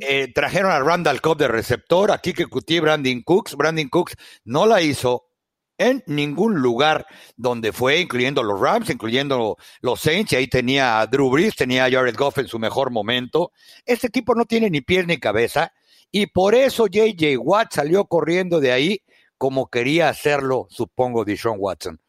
Eh, 0.00 0.32
trajeron 0.34 0.72
a 0.72 0.80
Randall 0.80 1.20
Cobb 1.20 1.38
de 1.38 1.48
receptor, 1.48 2.10
aquí 2.10 2.32
que 2.32 2.46
cutí 2.46 2.80
Brandon 2.80 3.22
Cooks. 3.22 3.56
Brandon 3.56 3.88
Cooks 3.88 4.16
no 4.44 4.66
la 4.66 4.82
hizo 4.82 5.24
en 5.78 6.02
ningún 6.06 6.60
lugar 6.60 7.06
donde 7.36 7.72
fue, 7.72 8.00
incluyendo 8.00 8.42
los 8.42 8.60
Rams, 8.60 8.90
incluyendo 8.90 9.56
los 9.80 10.00
Saints, 10.00 10.32
y 10.32 10.36
ahí 10.36 10.46
tenía 10.46 11.00
a 11.00 11.06
Drew 11.06 11.30
Brees, 11.30 11.56
tenía 11.56 11.84
a 11.84 11.90
Jared 11.90 12.16
Goff 12.16 12.38
en 12.38 12.46
su 12.46 12.58
mejor 12.58 12.90
momento. 12.90 13.52
Este 13.84 14.06
equipo 14.08 14.34
no 14.34 14.44
tiene 14.44 14.70
ni 14.70 14.80
pies 14.80 15.06
ni 15.06 15.18
cabeza, 15.18 15.72
y 16.10 16.26
por 16.26 16.54
eso 16.54 16.86
JJ 16.86 17.38
Watt 17.38 17.72
salió 17.72 18.04
corriendo 18.04 18.60
de 18.60 18.72
ahí 18.72 19.02
como 19.38 19.68
quería 19.68 20.08
hacerlo, 20.08 20.68
supongo, 20.70 21.24
Deshaun 21.24 21.56
Watson 21.58 22.01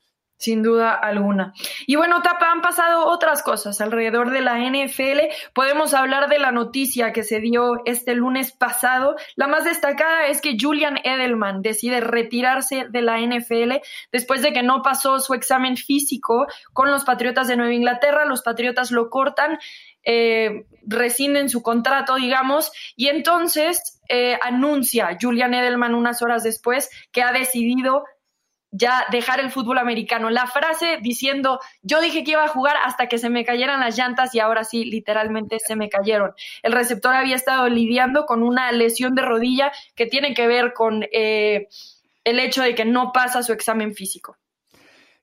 sin 0.44 0.62
duda 0.62 0.94
alguna. 0.94 1.54
Y 1.88 1.96
bueno, 1.96 2.22
Tapa, 2.22 2.52
han 2.52 2.62
pasado 2.62 3.08
otras 3.08 3.42
cosas 3.44 3.80
alrededor 3.80 4.30
de 4.32 4.42
la 4.42 4.58
NFL. 4.60 5.22
Podemos 5.54 5.94
hablar 5.94 6.28
de 6.28 6.38
la 6.38 6.52
noticia 6.52 7.14
que 7.14 7.24
se 7.24 7.40
dio 7.40 7.82
este 7.86 8.14
lunes 8.14 8.52
pasado. 8.52 9.16
La 9.36 9.48
más 9.48 9.64
destacada 9.64 10.28
es 10.28 10.42
que 10.42 10.58
Julian 10.60 11.00
Edelman 11.04 11.62
decide 11.62 12.02
retirarse 12.02 12.88
de 12.90 13.02
la 13.02 13.20
NFL 13.20 13.82
después 14.12 14.42
de 14.42 14.52
que 14.52 14.64
no 14.64 14.82
pasó 14.82 15.20
su 15.20 15.34
examen 15.34 15.78
físico 15.78 16.48
con 16.74 16.92
los 16.92 17.06
Patriotas 17.06 17.48
de 17.48 17.56
Nueva 17.56 17.74
Inglaterra. 17.74 18.26
Los 18.26 18.42
Patriotas 18.42 18.92
lo 18.92 19.10
cortan. 19.10 19.60
Eh, 20.06 20.66
rescinden 20.86 21.48
su 21.48 21.64
contrato, 21.64 22.16
digamos, 22.16 22.74
y 22.98 23.08
entonces 23.08 24.02
eh, 24.10 24.38
anuncia 24.42 25.18
Julian 25.20 25.54
Edelman 25.54 25.96
unas 25.96 26.22
horas 26.22 26.44
después 26.44 26.90
que 27.14 27.24
ha 27.24 27.32
decidido 27.32 28.04
ya 28.74 29.06
dejar 29.12 29.40
el 29.40 29.52
fútbol 29.52 29.78
americano. 29.78 30.30
La 30.30 30.48
frase 30.48 30.98
diciendo, 31.02 31.60
yo 31.84 32.02
dije 32.02 32.24
que 32.24 32.32
iba 32.32 32.44
a 32.44 32.50
jugar 32.50 32.76
hasta 32.84 33.08
que 33.08 33.20
se 33.20 33.30
me 33.30 33.46
cayeran 33.46 33.80
las 33.80 33.98
llantas 33.98 34.34
y 34.36 34.40
ahora 34.40 34.64
sí, 34.64 34.84
literalmente 34.84 35.60
se 35.60 35.76
me 35.76 35.90
cayeron. 35.90 36.34
El 36.64 36.74
receptor 36.74 37.14
había 37.14 37.36
estado 37.36 37.70
lidiando 37.70 38.26
con 38.26 38.44
una 38.44 38.72
lesión 38.72 39.16
de 39.16 39.22
rodilla 39.22 39.72
que 39.96 40.08
tiene 40.08 40.34
que 40.34 40.48
ver 40.48 40.74
con 40.74 41.06
eh, 41.12 41.68
el 42.24 42.40
hecho 42.40 42.64
de 42.64 42.74
que 42.74 42.84
no 42.84 43.12
pasa 43.14 43.44
su 43.44 43.54
examen 43.54 43.94
físico. 43.94 44.38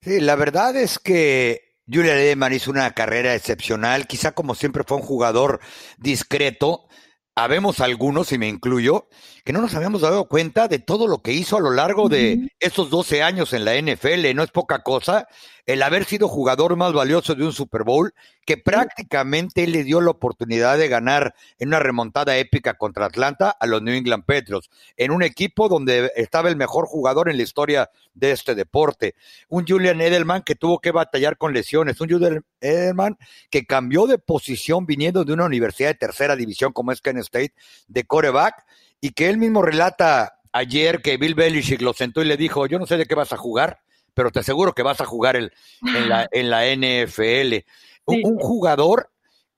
Sí, 0.00 0.20
la 0.20 0.36
verdad 0.36 0.76
es 0.76 0.98
que 0.98 1.74
Julian 1.86 2.18
Edelman 2.18 2.52
hizo 2.52 2.70
una 2.70 2.92
carrera 2.92 3.34
excepcional, 3.34 4.06
quizá 4.06 4.32
como 4.32 4.54
siempre 4.54 4.84
fue 4.86 4.96
un 4.96 5.02
jugador 5.02 5.60
discreto, 5.98 6.86
habemos 7.34 7.80
algunos, 7.80 8.32
y 8.32 8.38
me 8.38 8.48
incluyo, 8.48 9.08
que 9.44 9.52
no 9.52 9.60
nos 9.60 9.74
habíamos 9.74 10.02
dado 10.02 10.28
cuenta 10.28 10.68
de 10.68 10.78
todo 10.78 11.06
lo 11.06 11.22
que 11.22 11.32
hizo 11.32 11.56
a 11.56 11.60
lo 11.60 11.70
largo 11.70 12.08
de 12.08 12.48
esos 12.58 12.90
12 12.90 13.22
años 13.22 13.52
en 13.52 13.64
la 13.64 13.74
NFL. 13.76 14.34
No 14.34 14.42
es 14.42 14.50
poca 14.50 14.82
cosa 14.82 15.26
el 15.66 15.82
haber 15.82 16.04
sido 16.04 16.28
jugador 16.28 16.76
más 16.76 16.92
valioso 16.92 17.34
de 17.34 17.44
un 17.44 17.52
Super 17.52 17.84
Bowl, 17.84 18.12
que 18.44 18.56
prácticamente 18.56 19.66
le 19.66 19.84
dio 19.84 20.00
la 20.00 20.10
oportunidad 20.10 20.78
de 20.78 20.88
ganar 20.88 21.34
en 21.58 21.68
una 21.68 21.78
remontada 21.78 22.36
épica 22.36 22.74
contra 22.74 23.06
Atlanta 23.06 23.50
a 23.50 23.66
los 23.66 23.82
New 23.82 23.94
England 23.94 24.24
Patriots, 24.24 24.70
en 24.96 25.10
un 25.10 25.22
equipo 25.22 25.68
donde 25.68 26.10
estaba 26.16 26.48
el 26.48 26.56
mejor 26.56 26.86
jugador 26.86 27.28
en 27.28 27.36
la 27.36 27.42
historia 27.42 27.90
de 28.14 28.32
este 28.32 28.54
deporte. 28.54 29.14
Un 29.48 29.66
Julian 29.66 30.00
Edelman 30.00 30.42
que 30.42 30.54
tuvo 30.54 30.80
que 30.80 30.90
batallar 30.90 31.36
con 31.36 31.52
lesiones, 31.52 32.00
un 32.00 32.10
Julian 32.10 32.44
Edelman 32.60 33.18
que 33.50 33.66
cambió 33.66 34.06
de 34.06 34.18
posición 34.18 34.86
viniendo 34.86 35.24
de 35.24 35.32
una 35.32 35.44
universidad 35.44 35.90
de 35.90 35.94
tercera 35.94 36.36
división 36.36 36.72
como 36.72 36.92
es 36.92 37.00
Penn 37.00 37.18
State, 37.18 37.54
de 37.88 38.04
coreback, 38.04 38.64
y 39.00 39.10
que 39.12 39.28
él 39.28 39.38
mismo 39.38 39.62
relata 39.62 40.40
ayer 40.52 41.00
que 41.00 41.16
Bill 41.16 41.34
Belichick 41.34 41.80
lo 41.80 41.92
sentó 41.92 42.22
y 42.22 42.26
le 42.26 42.36
dijo, 42.36 42.66
yo 42.66 42.78
no 42.78 42.86
sé 42.86 42.96
de 42.96 43.06
qué 43.06 43.14
vas 43.14 43.32
a 43.32 43.36
jugar, 43.36 43.80
pero 44.20 44.30
te 44.30 44.40
aseguro 44.40 44.74
que 44.74 44.82
vas 44.82 45.00
a 45.00 45.06
jugar 45.06 45.34
el, 45.34 45.50
en, 45.80 46.10
la, 46.10 46.28
en 46.30 46.50
la 46.50 46.66
NFL. 46.66 47.64
Un, 48.04 48.38
jugador 48.38 49.10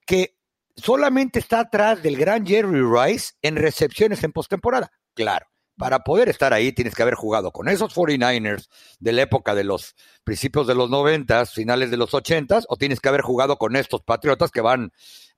que 0.06 0.36
solamente 0.76 1.40
está 1.40 1.58
atrás 1.58 2.00
del 2.00 2.16
gran 2.16 2.46
Jerry 2.46 2.80
Rice 2.80 3.32
en 3.42 3.56
recepciones 3.56 4.22
en 4.22 4.30
postemporada. 4.30 4.92
Claro, 5.14 5.46
para 5.76 6.04
poder 6.04 6.28
estar 6.28 6.52
ahí 6.52 6.70
tienes 6.70 6.94
que 6.94 7.02
haber 7.02 7.16
jugado 7.16 7.50
con 7.50 7.68
esos 7.68 7.92
49ers 7.92 8.68
de 9.00 9.10
la 9.10 9.22
época 9.22 9.56
de 9.56 9.64
los 9.64 9.96
principios 10.22 10.68
de 10.68 10.76
los 10.76 10.88
90, 10.88 11.44
finales 11.46 11.90
de 11.90 11.96
los 11.96 12.14
80, 12.14 12.60
o 12.68 12.76
tienes 12.76 13.00
que 13.00 13.08
haber 13.08 13.22
jugado 13.22 13.56
con 13.56 13.74
estos 13.74 14.02
Patriotas 14.02 14.52
que 14.52 14.60
van 14.60 14.92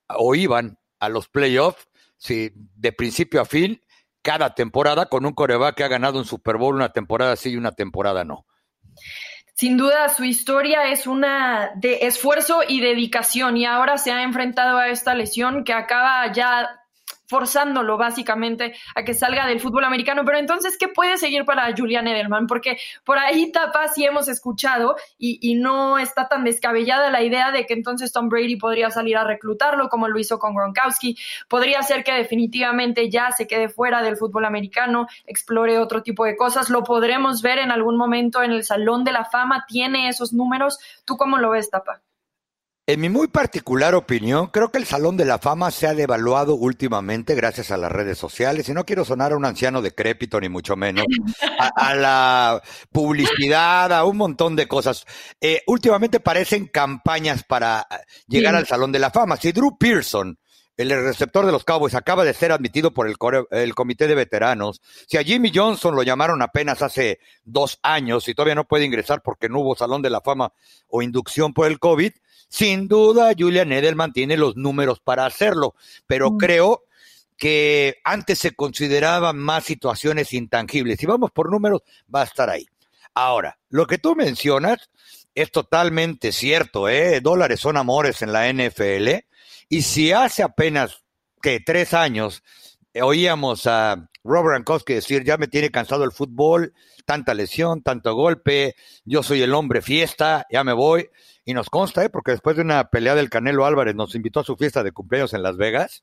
o 0.06 0.34
iban 0.34 0.78
a 0.98 1.08
los 1.08 1.30
playoffs 1.30 1.88
si, 2.18 2.52
de 2.54 2.92
principio 2.92 3.40
a 3.40 3.46
fin 3.46 3.80
cada 4.20 4.54
temporada 4.54 5.06
con 5.06 5.24
un 5.24 5.32
coreback 5.32 5.76
que 5.76 5.84
ha 5.84 5.88
ganado 5.88 6.18
un 6.18 6.26
Super 6.26 6.58
Bowl 6.58 6.74
una 6.74 6.92
temporada 6.92 7.36
sí 7.36 7.52
y 7.52 7.56
una 7.56 7.72
temporada 7.72 8.22
no. 8.24 8.44
Sin 9.54 9.76
duda, 9.76 10.08
su 10.08 10.24
historia 10.24 10.90
es 10.90 11.06
una 11.06 11.70
de 11.76 12.00
esfuerzo 12.02 12.62
y 12.66 12.80
dedicación 12.80 13.56
y 13.56 13.66
ahora 13.66 13.98
se 13.98 14.10
ha 14.10 14.22
enfrentado 14.22 14.78
a 14.78 14.88
esta 14.88 15.14
lesión 15.14 15.62
que 15.62 15.72
acaba 15.72 16.32
ya 16.32 16.83
forzándolo 17.26 17.96
básicamente 17.96 18.74
a 18.94 19.04
que 19.04 19.14
salga 19.14 19.46
del 19.46 19.60
fútbol 19.60 19.84
americano. 19.84 20.22
Pero 20.24 20.38
entonces, 20.38 20.76
¿qué 20.78 20.88
puede 20.88 21.16
seguir 21.16 21.44
para 21.44 21.72
Julian 21.76 22.06
Edelman? 22.06 22.46
Porque 22.46 22.78
por 23.04 23.18
ahí 23.18 23.50
tapa 23.52 23.88
sí 23.88 24.04
hemos 24.04 24.28
escuchado 24.28 24.96
y, 25.18 25.38
y, 25.40 25.54
no 25.54 25.98
está 25.98 26.28
tan 26.28 26.44
descabellada 26.44 27.10
la 27.10 27.22
idea 27.22 27.52
de 27.52 27.66
que 27.66 27.74
entonces 27.74 28.12
Tom 28.12 28.28
Brady 28.28 28.56
podría 28.56 28.90
salir 28.90 29.16
a 29.16 29.24
reclutarlo 29.24 29.88
como 29.88 30.08
lo 30.08 30.18
hizo 30.18 30.38
con 30.38 30.54
Gronkowski. 30.54 31.16
Podría 31.48 31.82
ser 31.82 32.04
que 32.04 32.12
definitivamente 32.12 33.10
ya 33.10 33.30
se 33.30 33.46
quede 33.46 33.68
fuera 33.68 34.02
del 34.02 34.16
fútbol 34.16 34.44
americano, 34.44 35.06
explore 35.26 35.78
otro 35.78 36.02
tipo 36.02 36.24
de 36.24 36.36
cosas. 36.36 36.70
Lo 36.70 36.82
podremos 36.84 37.42
ver 37.42 37.58
en 37.58 37.70
algún 37.70 37.96
momento 37.96 38.42
en 38.42 38.52
el 38.52 38.64
Salón 38.64 39.04
de 39.04 39.12
la 39.12 39.24
Fama. 39.24 39.64
Tiene 39.66 40.08
esos 40.08 40.32
números. 40.32 40.78
¿Tú 41.04 41.16
cómo 41.16 41.38
lo 41.38 41.50
ves, 41.50 41.70
Tapa? 41.70 42.02
En 42.86 43.00
mi 43.00 43.08
muy 43.08 43.28
particular 43.28 43.94
opinión, 43.94 44.48
creo 44.48 44.70
que 44.70 44.76
el 44.76 44.84
Salón 44.84 45.16
de 45.16 45.24
la 45.24 45.38
Fama 45.38 45.70
se 45.70 45.86
ha 45.86 45.94
devaluado 45.94 46.54
últimamente 46.54 47.34
gracias 47.34 47.70
a 47.70 47.78
las 47.78 47.90
redes 47.90 48.18
sociales. 48.18 48.68
Y 48.68 48.74
no 48.74 48.84
quiero 48.84 49.06
sonar 49.06 49.32
a 49.32 49.38
un 49.38 49.46
anciano 49.46 49.80
decrépito, 49.80 50.38
ni 50.38 50.50
mucho 50.50 50.76
menos, 50.76 51.06
a, 51.58 51.94
la 51.94 52.62
publicidad, 52.92 53.90
a 53.90 54.04
un 54.04 54.18
montón 54.18 54.54
de 54.54 54.68
cosas. 54.68 55.06
Eh, 55.40 55.62
últimamente 55.66 56.20
parecen 56.20 56.66
campañas 56.66 57.42
para 57.42 57.86
llegar 58.28 58.54
al 58.54 58.66
Salón 58.66 58.92
de 58.92 58.98
la 58.98 59.10
Fama. 59.10 59.38
Si 59.38 59.50
Drew 59.50 59.78
Pearson 59.78 60.38
el 60.76 60.90
receptor 60.90 61.46
de 61.46 61.52
los 61.52 61.64
Cowboys 61.64 61.94
acaba 61.94 62.24
de 62.24 62.34
ser 62.34 62.52
admitido 62.52 62.92
por 62.92 63.06
el, 63.06 63.14
el, 63.50 63.74
comité 63.74 64.08
de 64.08 64.16
veteranos. 64.16 64.82
Si 65.06 65.16
a 65.16 65.22
Jimmy 65.22 65.52
Johnson 65.54 65.94
lo 65.94 66.02
llamaron 66.02 66.42
apenas 66.42 66.82
hace 66.82 67.20
dos 67.44 67.78
años 67.82 68.28
y 68.28 68.34
todavía 68.34 68.56
no 68.56 68.66
puede 68.66 68.84
ingresar 68.84 69.22
porque 69.22 69.48
no 69.48 69.60
hubo 69.60 69.76
salón 69.76 70.02
de 70.02 70.10
la 70.10 70.20
fama 70.20 70.52
o 70.88 71.00
inducción 71.00 71.54
por 71.54 71.68
el 71.68 71.78
COVID, 71.78 72.12
sin 72.54 72.86
duda 72.86 73.32
Julian 73.36 73.72
Edelman 73.72 74.12
tiene 74.12 74.36
los 74.36 74.54
números 74.54 75.00
para 75.00 75.26
hacerlo, 75.26 75.74
pero 76.06 76.30
mm. 76.30 76.36
creo 76.36 76.84
que 77.36 77.96
antes 78.04 78.38
se 78.38 78.52
consideraban 78.52 79.36
más 79.36 79.64
situaciones 79.64 80.32
intangibles. 80.32 81.00
Si 81.00 81.04
vamos 81.04 81.32
por 81.32 81.50
números, 81.50 81.80
va 82.14 82.20
a 82.20 82.26
estar 82.26 82.48
ahí. 82.48 82.64
Ahora, 83.12 83.58
lo 83.70 83.88
que 83.88 83.98
tú 83.98 84.14
mencionas 84.14 84.88
es 85.34 85.50
totalmente 85.50 86.30
cierto, 86.30 86.88
¿eh? 86.88 87.20
Dólares 87.20 87.58
son 87.58 87.76
amores 87.76 88.22
en 88.22 88.32
la 88.32 88.48
NFL 88.48 89.08
y 89.68 89.82
si 89.82 90.12
hace 90.12 90.44
apenas 90.44 91.02
que 91.42 91.58
tres 91.58 91.92
años 91.92 92.44
oíamos 92.94 93.66
a 93.66 94.10
Rob 94.24 94.46
Gronkowski 94.46 94.94
decir, 94.94 95.22
ya 95.22 95.36
me 95.36 95.48
tiene 95.48 95.70
cansado 95.70 96.04
el 96.04 96.12
fútbol, 96.12 96.72
tanta 97.04 97.34
lesión, 97.34 97.82
tanto 97.82 98.14
golpe, 98.14 98.74
yo 99.04 99.22
soy 99.22 99.42
el 99.42 99.54
hombre 99.54 99.82
fiesta, 99.82 100.46
ya 100.50 100.64
me 100.64 100.72
voy. 100.72 101.08
Y 101.44 101.52
nos 101.52 101.68
consta, 101.68 102.02
¿eh? 102.02 102.08
porque 102.08 102.32
después 102.32 102.56
de 102.56 102.62
una 102.62 102.88
pelea 102.88 103.14
del 103.14 103.28
Canelo 103.28 103.66
Álvarez 103.66 103.94
nos 103.94 104.14
invitó 104.14 104.40
a 104.40 104.44
su 104.44 104.56
fiesta 104.56 104.82
de 104.82 104.92
cumpleaños 104.92 105.34
en 105.34 105.42
Las 105.42 105.58
Vegas. 105.58 106.02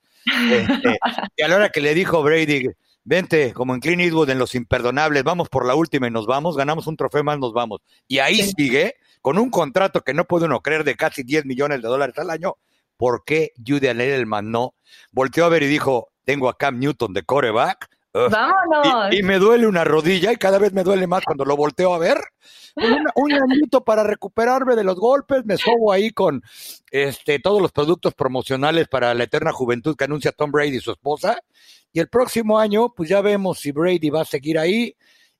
Este, 0.51 0.99
y 1.35 1.41
a 1.41 1.47
la 1.47 1.55
hora 1.55 1.69
que 1.69 1.81
le 1.81 1.95
dijo 1.95 2.21
Brady, 2.21 2.69
vente, 3.03 3.51
como 3.53 3.73
en 3.73 3.79
Clint 3.79 4.03
Eastwood 4.03 4.29
en 4.29 4.37
Los 4.37 4.53
Imperdonables, 4.53 5.23
vamos 5.23 5.49
por 5.49 5.65
la 5.65 5.73
última 5.73 6.07
y 6.07 6.11
nos 6.11 6.27
vamos, 6.27 6.55
ganamos 6.55 6.85
un 6.85 6.95
trofeo 6.95 7.23
más, 7.23 7.39
nos 7.39 7.53
vamos. 7.53 7.81
Y 8.07 8.19
ahí 8.19 8.43
sigue, 8.55 8.97
con 9.21 9.39
un 9.39 9.49
contrato 9.49 10.01
que 10.01 10.13
no 10.13 10.25
puede 10.25 10.45
uno 10.45 10.61
creer 10.61 10.83
de 10.83 10.95
casi 10.95 11.23
10 11.23 11.45
millones 11.45 11.81
de 11.81 11.87
dólares 11.87 12.15
al 12.19 12.29
año, 12.29 12.57
¿por 12.97 13.23
qué 13.25 13.51
Julian 13.65 13.99
Edelman 13.99 14.51
no? 14.51 14.75
Volteó 15.11 15.45
a 15.45 15.49
ver 15.49 15.63
y 15.63 15.67
dijo, 15.67 16.11
tengo 16.23 16.49
a 16.49 16.57
Cam 16.57 16.79
Newton 16.79 17.13
de 17.13 17.23
coreback. 17.23 17.89
¡Vámonos! 18.13 19.13
Y, 19.13 19.23
me 19.23 19.39
duele 19.39 19.67
una 19.67 19.83
rodilla 19.83 20.31
y 20.33 20.35
cada 20.35 20.59
vez 20.59 20.73
me 20.73 20.83
duele 20.83 21.07
más 21.07 21.23
cuando 21.23 21.45
lo 21.45 21.55
volteo 21.55 21.93
a 21.93 21.97
ver. 21.97 22.17
Un, 22.75 23.05
un 23.15 23.33
añito 23.33 23.83
para 23.83 24.03
recuperarme 24.03 24.75
de 24.75 24.83
los 24.83 24.95
golpes, 24.95 25.45
me 25.45 25.57
sobo 25.57 25.91
ahí 25.91 26.11
con 26.11 26.41
este, 26.91 27.39
todos 27.39 27.61
los 27.61 27.71
productos 27.71 28.13
promocionales 28.13 28.87
para 28.87 29.13
la 29.13 29.23
eterna 29.23 29.51
juventud 29.51 29.95
que 29.95 30.05
anuncia 30.05 30.31
Tom 30.31 30.51
Brady 30.51 30.77
y 30.77 30.81
su 30.81 30.91
esposa. 30.91 31.37
Y 31.93 31.99
el 31.99 32.09
próximo 32.09 32.59
año, 32.59 32.93
pues 32.95 33.09
ya 33.09 33.21
vemos 33.21 33.59
si 33.59 33.71
Brady 33.71 34.09
va 34.09 34.21
a 34.21 34.25
seguir 34.25 34.57
ahí 34.57 34.95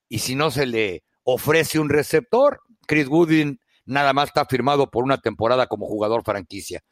y 0.09 0.19
si 0.19 0.35
no 0.35 0.51
se 0.51 0.65
le 0.65 1.03
ofrece 1.23 1.79
un 1.79 1.89
receptor. 1.89 2.61
Chris 2.87 3.07
Woodin 3.07 3.59
nada 3.85 4.13
más 4.13 4.27
está 4.27 4.45
firmado 4.45 4.89
por 4.89 5.03
una 5.03 5.17
temporada 5.17 5.67
como 5.67 5.87
jugador 5.87 6.23
franquicia. 6.23 6.83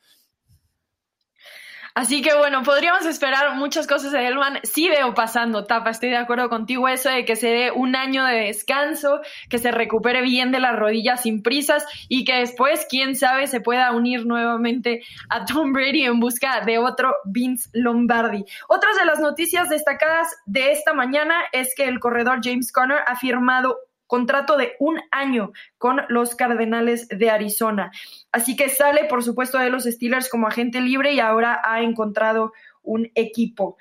Así 1.99 2.21
que 2.21 2.33
bueno, 2.33 2.63
podríamos 2.63 3.05
esperar 3.05 3.55
muchas 3.55 3.85
cosas 3.85 4.13
de 4.13 4.25
Elman. 4.25 4.61
Sí 4.63 4.87
veo 4.87 5.13
pasando, 5.13 5.65
Tapa, 5.65 5.89
estoy 5.89 6.11
de 6.11 6.15
acuerdo 6.15 6.47
contigo 6.47 6.87
eso 6.87 7.09
de 7.09 7.25
que 7.25 7.35
se 7.35 7.47
dé 7.47 7.71
un 7.71 7.93
año 7.93 8.23
de 8.23 8.45
descanso, 8.45 9.19
que 9.49 9.57
se 9.57 9.69
recupere 9.71 10.21
bien 10.21 10.53
de 10.53 10.61
las 10.61 10.79
rodillas 10.79 11.23
sin 11.23 11.43
prisas 11.43 11.85
y 12.07 12.23
que 12.23 12.35
después, 12.35 12.87
quién 12.89 13.17
sabe, 13.17 13.47
se 13.47 13.59
pueda 13.59 13.91
unir 13.91 14.25
nuevamente 14.25 15.03
a 15.27 15.43
Tom 15.43 15.73
Brady 15.73 16.05
en 16.05 16.21
busca 16.21 16.61
de 16.61 16.77
otro 16.77 17.13
Vince 17.25 17.69
Lombardi. 17.73 18.45
Otras 18.69 18.95
de 18.95 19.03
las 19.03 19.19
noticias 19.19 19.67
destacadas 19.67 20.33
de 20.45 20.71
esta 20.71 20.93
mañana 20.93 21.35
es 21.51 21.75
que 21.75 21.83
el 21.83 21.99
corredor 21.99 22.39
James 22.41 22.71
Conner 22.71 22.99
ha 23.07 23.17
firmado 23.17 23.77
contrato 24.09 24.57
de 24.57 24.73
un 24.79 24.99
año 25.11 25.51
con 25.77 26.01
los 26.09 26.33
Cardenales 26.33 27.07
de 27.09 27.29
Arizona. 27.29 27.91
Así 28.31 28.55
que 28.55 28.67
sale, 28.67 29.05
por 29.05 29.23
supuesto, 29.23 29.59
de 29.59 29.69
los 29.69 29.83
Steelers 29.83 30.29
como 30.29 30.47
agente 30.47 30.81
libre 30.81 31.13
y 31.13 31.19
ahora 31.19 31.61
ha 31.63 31.83
encontrado 31.83 32.51
un 32.81 33.11
equipo. 33.13 33.77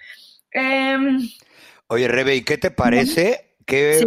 Em, 0.51 1.19
Oye, 1.87 2.09
Rebe, 2.09 2.37
¿y 2.37 2.45
qué 2.45 2.59
te 2.59 2.71
parece? 2.71 3.47
que 3.69 4.03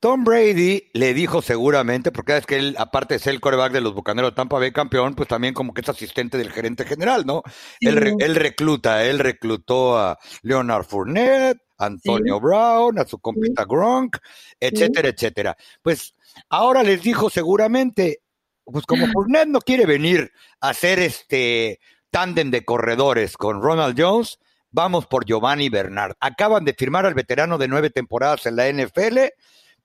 Tom 0.00 0.22
Brady 0.22 0.90
le 0.92 1.14
dijo 1.14 1.40
seguramente, 1.40 2.12
porque 2.12 2.36
es 2.36 2.44
que 2.44 2.58
él, 2.58 2.74
aparte 2.78 3.14
de 3.14 3.20
ser 3.20 3.32
el 3.32 3.40
coreback 3.40 3.72
de 3.72 3.80
los 3.80 3.94
Bucaneros 3.94 4.34
Tampa 4.34 4.58
Bay 4.58 4.70
campeón, 4.70 5.14
pues 5.14 5.26
también 5.26 5.54
como 5.54 5.72
que 5.72 5.80
es 5.80 5.88
asistente 5.88 6.36
del 6.36 6.52
gerente 6.52 6.84
general, 6.84 7.24
¿no? 7.24 7.42
Él, 7.80 8.16
él, 8.18 8.34
recluta, 8.34 9.06
él 9.06 9.18
reclutó 9.18 9.96
a 9.98 10.18
Leonard 10.42 10.84
Fournette, 10.84 11.58
Antonio 11.78 12.40
Brown, 12.40 12.98
a 12.98 13.06
su 13.06 13.18
compita 13.18 13.64
Gronk, 13.64 14.18
etcétera, 14.60 15.08
etcétera. 15.08 15.56
Pues 15.82 16.14
ahora 16.48 16.82
les 16.82 17.02
dijo 17.02 17.30
seguramente, 17.30 18.22
pues 18.64 18.84
como 18.84 19.06
Fournette 19.06 19.48
no 19.48 19.60
quiere 19.60 19.86
venir 19.86 20.32
a 20.60 20.70
hacer 20.70 20.98
este 20.98 21.80
tándem 22.10 22.50
de 22.50 22.64
corredores 22.64 23.36
con 23.36 23.62
Ronald 23.62 23.98
Jones, 23.98 24.38
vamos 24.70 25.06
por 25.06 25.24
Giovanni 25.24 25.68
Bernard. 25.68 26.16
Acaban 26.20 26.64
de 26.64 26.74
firmar 26.74 27.06
al 27.06 27.14
veterano 27.14 27.58
de 27.58 27.68
nueve 27.68 27.90
temporadas 27.90 28.46
en 28.46 28.56
la 28.56 28.70
NFL 28.70 29.18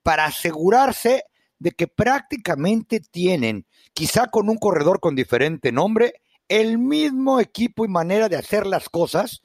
para 0.01 0.25
asegurarse 0.25 1.25
de 1.59 1.71
que 1.71 1.87
prácticamente 1.87 2.99
tienen, 2.99 3.65
quizá 3.93 4.27
con 4.27 4.49
un 4.49 4.57
corredor 4.57 4.99
con 4.99 5.15
diferente 5.15 5.71
nombre, 5.71 6.21
el 6.49 6.77
mismo 6.77 7.39
equipo 7.39 7.85
y 7.85 7.87
manera 7.87 8.27
de 8.27 8.35
hacer 8.35 8.67
las 8.67 8.89
cosas 8.89 9.41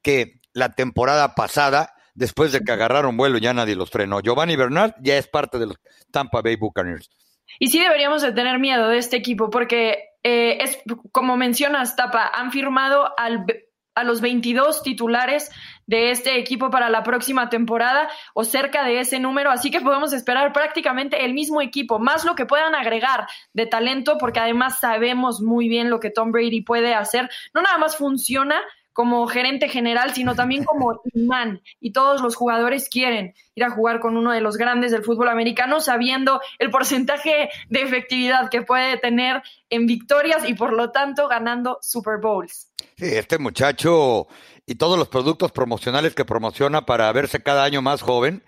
que 0.00 0.40
la 0.58 0.70
temporada 0.72 1.34
pasada, 1.34 1.94
después 2.14 2.52
de 2.52 2.60
que 2.60 2.72
agarraron 2.72 3.16
vuelo, 3.16 3.38
ya 3.38 3.54
nadie 3.54 3.76
los 3.76 3.90
frenó. 3.90 4.20
Giovanni 4.20 4.56
Bernard 4.56 4.94
ya 5.00 5.16
es 5.16 5.28
parte 5.28 5.58
de 5.58 5.66
los 5.66 5.76
Tampa 6.10 6.42
Bay 6.42 6.56
Buccaneers. 6.56 7.10
Y 7.58 7.68
sí 7.68 7.80
deberíamos 7.80 8.22
de 8.22 8.32
tener 8.32 8.58
miedo 8.58 8.88
de 8.88 8.98
este 8.98 9.16
equipo 9.16 9.50
porque 9.50 10.08
eh, 10.22 10.58
es 10.60 10.78
como 11.12 11.36
mencionas, 11.36 11.96
Tapa, 11.96 12.30
han 12.34 12.52
firmado 12.52 13.14
al, 13.16 13.46
a 13.94 14.04
los 14.04 14.20
22 14.20 14.82
titulares 14.82 15.50
de 15.86 16.10
este 16.10 16.38
equipo 16.38 16.70
para 16.70 16.88
la 16.88 17.02
próxima 17.02 17.48
temporada 17.48 18.08
o 18.34 18.44
cerca 18.44 18.84
de 18.84 19.00
ese 19.00 19.18
número, 19.18 19.50
así 19.50 19.70
que 19.70 19.80
podemos 19.80 20.12
esperar 20.12 20.52
prácticamente 20.52 21.24
el 21.24 21.34
mismo 21.34 21.60
equipo, 21.62 21.98
más 21.98 22.24
lo 22.24 22.34
que 22.34 22.46
puedan 22.46 22.74
agregar 22.74 23.26
de 23.52 23.66
talento, 23.66 24.18
porque 24.18 24.40
además 24.40 24.78
sabemos 24.78 25.40
muy 25.40 25.68
bien 25.68 25.90
lo 25.90 25.98
que 25.98 26.10
Tom 26.10 26.30
Brady 26.30 26.62
puede 26.62 26.94
hacer. 26.94 27.28
No 27.54 27.62
nada 27.62 27.78
más 27.78 27.96
funciona 27.96 28.60
como 28.98 29.28
gerente 29.28 29.68
general, 29.68 30.12
sino 30.12 30.34
también 30.34 30.64
como 30.64 31.00
imán. 31.14 31.62
Y 31.78 31.92
todos 31.92 32.20
los 32.20 32.34
jugadores 32.34 32.88
quieren 32.88 33.32
ir 33.54 33.62
a 33.62 33.70
jugar 33.70 34.00
con 34.00 34.16
uno 34.16 34.32
de 34.32 34.40
los 34.40 34.56
grandes 34.56 34.90
del 34.90 35.04
fútbol 35.04 35.28
americano, 35.28 35.78
sabiendo 35.78 36.40
el 36.58 36.70
porcentaje 36.70 37.48
de 37.68 37.82
efectividad 37.82 38.50
que 38.50 38.62
puede 38.62 38.96
tener 38.96 39.40
en 39.70 39.86
victorias 39.86 40.48
y 40.48 40.54
por 40.54 40.72
lo 40.72 40.90
tanto 40.90 41.28
ganando 41.28 41.78
Super 41.80 42.18
Bowls. 42.20 42.72
Sí, 42.98 43.04
este 43.04 43.38
muchacho 43.38 44.26
y 44.66 44.74
todos 44.74 44.98
los 44.98 45.08
productos 45.08 45.52
promocionales 45.52 46.16
que 46.16 46.24
promociona 46.24 46.84
para 46.84 47.10
verse 47.12 47.40
cada 47.40 47.62
año 47.62 47.80
más 47.80 48.02
joven, 48.02 48.42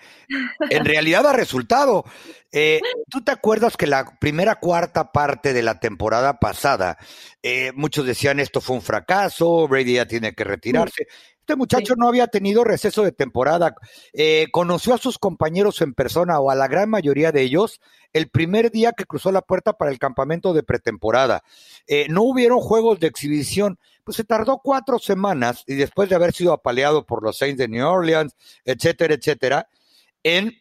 en 0.68 0.84
realidad 0.84 1.24
ha 1.26 1.32
resultado. 1.32 2.04
Eh, 2.50 2.80
¿Tú 3.08 3.22
te 3.22 3.30
acuerdas 3.30 3.76
que 3.76 3.86
la 3.86 4.18
primera 4.20 4.56
cuarta 4.56 5.12
parte 5.12 5.52
de 5.52 5.62
la 5.62 5.78
temporada 5.78 6.40
pasada, 6.40 6.98
eh, 7.44 7.70
muchos 7.76 8.04
decían 8.04 8.40
esto 8.40 8.60
fue 8.60 8.74
un 8.74 8.82
fracaso, 8.82 9.68
Brady 9.68 9.94
ya 9.94 10.06
tiene 10.06 10.34
que 10.34 10.42
retirarse? 10.42 11.06
Este 11.38 11.54
muchacho 11.56 11.94
no 11.96 12.08
había 12.08 12.26
tenido 12.26 12.64
receso 12.64 13.02
de 13.02 13.12
temporada, 13.12 13.74
eh, 14.12 14.48
conoció 14.52 14.94
a 14.94 14.98
sus 14.98 15.18
compañeros 15.18 15.80
en 15.80 15.94
persona 15.94 16.38
o 16.38 16.50
a 16.50 16.54
la 16.54 16.68
gran 16.68 16.90
mayoría 16.90 17.32
de 17.32 17.42
ellos 17.42 17.80
el 18.12 18.28
primer 18.28 18.70
día 18.70 18.92
que 18.92 19.04
cruzó 19.04 19.32
la 19.32 19.42
puerta 19.42 19.72
para 19.72 19.90
el 19.90 19.98
campamento 19.98 20.52
de 20.52 20.64
pretemporada. 20.64 21.44
no 22.08 22.24
hubieron 22.24 22.58
juegos 22.58 23.00
de 23.00 23.06
exhibición 23.06 23.78
pues 24.10 24.16
se 24.16 24.24
tardó 24.24 24.58
cuatro 24.58 24.98
semanas 24.98 25.62
y 25.68 25.74
después 25.74 26.08
de 26.08 26.16
haber 26.16 26.32
sido 26.32 26.52
apaleado 26.52 27.06
por 27.06 27.22
los 27.22 27.38
Saints 27.38 27.58
de 27.58 27.68
New 27.68 27.86
Orleans, 27.86 28.34
etcétera, 28.64 29.14
etcétera, 29.14 29.68
en 30.24 30.52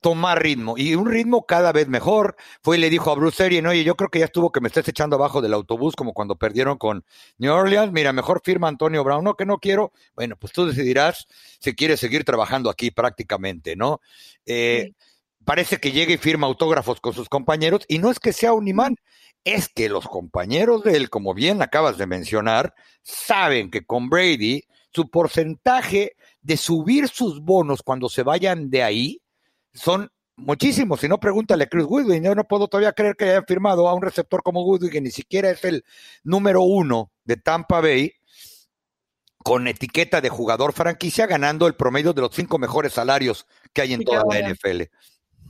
tomar 0.00 0.40
ritmo 0.40 0.78
y 0.78 0.94
un 0.94 1.10
ritmo 1.10 1.44
cada 1.44 1.72
vez 1.72 1.88
mejor. 1.88 2.36
Fue 2.62 2.76
y 2.76 2.80
le 2.80 2.88
dijo 2.88 3.10
a 3.10 3.16
Bruce 3.16 3.42
Arians, 3.42 3.66
oye, 3.66 3.82
yo 3.82 3.96
creo 3.96 4.10
que 4.10 4.20
ya 4.20 4.26
estuvo 4.26 4.52
que 4.52 4.60
me 4.60 4.68
estés 4.68 4.86
echando 4.86 5.16
abajo 5.16 5.42
del 5.42 5.54
autobús 5.54 5.96
como 5.96 6.12
cuando 6.12 6.36
perdieron 6.36 6.78
con 6.78 7.04
New 7.38 7.52
Orleans. 7.52 7.90
Mira, 7.90 8.12
mejor 8.12 8.42
firma 8.44 8.68
Antonio 8.68 9.02
Brown. 9.02 9.24
No, 9.24 9.34
que 9.34 9.44
no 9.44 9.58
quiero. 9.58 9.90
Bueno, 10.14 10.36
pues 10.36 10.52
tú 10.52 10.64
decidirás 10.64 11.26
si 11.58 11.74
quieres 11.74 11.98
seguir 11.98 12.22
trabajando 12.22 12.70
aquí 12.70 12.92
prácticamente, 12.92 13.74
¿no? 13.74 14.00
Eh, 14.46 14.92
parece 15.44 15.78
que 15.78 15.90
llega 15.90 16.12
y 16.12 16.18
firma 16.18 16.46
autógrafos 16.46 17.00
con 17.00 17.12
sus 17.12 17.28
compañeros 17.28 17.84
y 17.88 17.98
no 17.98 18.08
es 18.08 18.20
que 18.20 18.32
sea 18.32 18.52
un 18.52 18.68
imán, 18.68 18.94
es 19.44 19.68
que 19.68 19.88
los 19.88 20.06
compañeros 20.06 20.82
de 20.82 20.96
él, 20.96 21.10
como 21.10 21.34
bien 21.34 21.62
acabas 21.62 21.98
de 21.98 22.06
mencionar, 22.06 22.74
saben 23.02 23.70
que 23.70 23.84
con 23.84 24.08
Brady 24.08 24.64
su 24.92 25.10
porcentaje 25.10 26.16
de 26.42 26.56
subir 26.56 27.08
sus 27.08 27.40
bonos 27.40 27.82
cuando 27.82 28.08
se 28.08 28.22
vayan 28.22 28.70
de 28.70 28.82
ahí 28.82 29.22
son 29.72 30.10
muchísimo. 30.36 30.96
Si 30.96 31.08
no, 31.08 31.18
pregúntale 31.20 31.64
a 31.64 31.68
Chris 31.68 31.84
Goodwin. 31.84 32.22
Yo 32.22 32.34
no 32.34 32.44
puedo 32.44 32.68
todavía 32.68 32.92
creer 32.92 33.16
que 33.16 33.24
haya 33.26 33.42
firmado 33.42 33.88
a 33.88 33.94
un 33.94 34.02
receptor 34.02 34.42
como 34.42 34.62
Goodwin, 34.62 34.90
que 34.90 35.00
ni 35.00 35.10
siquiera 35.10 35.50
es 35.50 35.64
el 35.64 35.84
número 36.22 36.62
uno 36.62 37.12
de 37.24 37.36
Tampa 37.36 37.80
Bay, 37.80 38.12
con 39.38 39.68
etiqueta 39.68 40.20
de 40.20 40.28
jugador 40.28 40.72
franquicia, 40.72 41.26
ganando 41.26 41.66
el 41.66 41.74
promedio 41.74 42.12
de 42.12 42.22
los 42.22 42.34
cinco 42.34 42.58
mejores 42.58 42.92
salarios 42.92 43.46
que 43.72 43.82
hay 43.82 43.94
en 43.94 44.04
toda 44.04 44.24
la 44.28 44.48
NFL. 44.48 44.82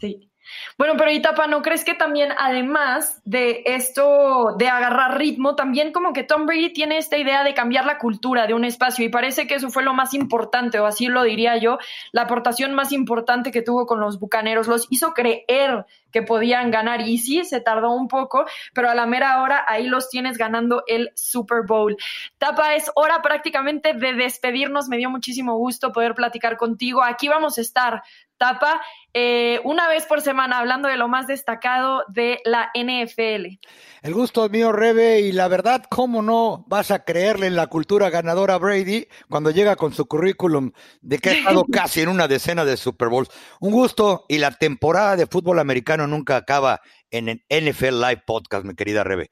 Sí. 0.00 0.27
Bueno, 0.76 0.94
pero 0.96 1.10
Itapa, 1.10 1.46
¿no 1.46 1.62
crees 1.62 1.84
que 1.84 1.94
también, 1.94 2.32
además 2.38 3.20
de 3.24 3.62
esto 3.66 4.54
de 4.58 4.68
agarrar 4.68 5.18
ritmo, 5.18 5.56
también 5.56 5.92
como 5.92 6.12
que 6.12 6.24
Tom 6.24 6.46
Brady 6.46 6.72
tiene 6.72 6.98
esta 6.98 7.16
idea 7.16 7.44
de 7.44 7.54
cambiar 7.54 7.84
la 7.84 7.98
cultura 7.98 8.46
de 8.46 8.54
un 8.54 8.64
espacio 8.64 9.04
y 9.04 9.08
parece 9.08 9.46
que 9.46 9.54
eso 9.54 9.70
fue 9.70 9.82
lo 9.82 9.94
más 9.94 10.14
importante, 10.14 10.78
o 10.80 10.86
así 10.86 11.06
lo 11.06 11.22
diría 11.22 11.56
yo, 11.56 11.78
la 12.12 12.22
aportación 12.22 12.74
más 12.74 12.92
importante 12.92 13.50
que 13.50 13.62
tuvo 13.62 13.86
con 13.86 14.00
los 14.00 14.18
Bucaneros, 14.18 14.68
los 14.68 14.86
hizo 14.90 15.12
creer 15.14 15.86
que 16.12 16.22
podían 16.22 16.70
ganar. 16.70 17.06
Y 17.06 17.18
sí, 17.18 17.44
se 17.44 17.60
tardó 17.60 17.90
un 17.92 18.08
poco, 18.08 18.44
pero 18.74 18.90
a 18.90 18.94
la 18.94 19.06
mera 19.06 19.42
hora 19.42 19.64
ahí 19.66 19.86
los 19.86 20.08
tienes 20.08 20.38
ganando 20.38 20.82
el 20.86 21.10
Super 21.14 21.62
Bowl. 21.66 21.96
Tapa, 22.38 22.74
es 22.74 22.90
hora 22.94 23.20
prácticamente 23.22 23.92
de 23.92 24.14
despedirnos, 24.14 24.88
me 24.88 24.96
dio 24.96 25.10
muchísimo 25.10 25.56
gusto 25.56 25.92
poder 25.92 26.14
platicar 26.14 26.56
contigo, 26.56 27.02
aquí 27.02 27.28
vamos 27.28 27.58
a 27.58 27.60
estar 27.60 28.02
Tapa, 28.38 28.80
eh, 29.12 29.60
una 29.64 29.88
vez 29.88 30.06
por 30.06 30.20
semana 30.20 30.58
hablando 30.58 30.88
de 30.88 30.96
lo 30.96 31.08
más 31.08 31.26
destacado 31.26 32.04
de 32.08 32.40
la 32.44 32.70
NFL. 32.74 33.58
El 34.02 34.14
gusto 34.14 34.44
es 34.44 34.50
mío, 34.50 34.72
Rebe, 34.72 35.20
y 35.20 35.32
la 35.32 35.48
verdad, 35.48 35.84
¿cómo 35.90 36.22
no 36.22 36.64
vas 36.68 36.90
a 36.90 37.04
creerle 37.04 37.48
en 37.48 37.56
la 37.56 37.66
cultura 37.66 38.10
ganadora 38.10 38.54
a 38.54 38.58
Brady 38.58 39.08
cuando 39.28 39.50
llega 39.50 39.76
con 39.76 39.92
su 39.92 40.06
currículum 40.06 40.70
de 41.00 41.18
que 41.18 41.30
ha 41.30 41.32
estado 41.32 41.64
casi 41.72 42.02
en 42.02 42.08
una 42.08 42.28
decena 42.28 42.64
de 42.64 42.76
Super 42.76 43.08
Bowls? 43.08 43.30
Un 43.60 43.72
gusto, 43.72 44.24
y 44.28 44.38
la 44.38 44.52
temporada 44.52 45.16
de 45.16 45.26
fútbol 45.26 45.58
americano 45.58 46.06
nunca 46.06 46.36
acaba 46.36 46.80
en 47.10 47.28
el 47.28 47.44
NFL 47.50 48.00
Live 48.00 48.22
Podcast, 48.26 48.64
mi 48.64 48.74
querida 48.74 49.02
Rebe. 49.02 49.30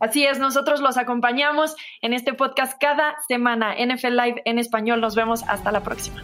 Así 0.00 0.24
es, 0.24 0.38
nosotros 0.38 0.80
los 0.80 0.96
acompañamos 0.96 1.74
en 2.02 2.12
este 2.12 2.32
podcast 2.32 2.80
cada 2.80 3.16
semana, 3.26 3.74
NFL 3.74 4.16
Live 4.16 4.42
en 4.44 4.58
español. 4.58 5.00
Nos 5.00 5.16
vemos 5.16 5.42
hasta 5.48 5.72
la 5.72 5.82
próxima. 5.82 6.22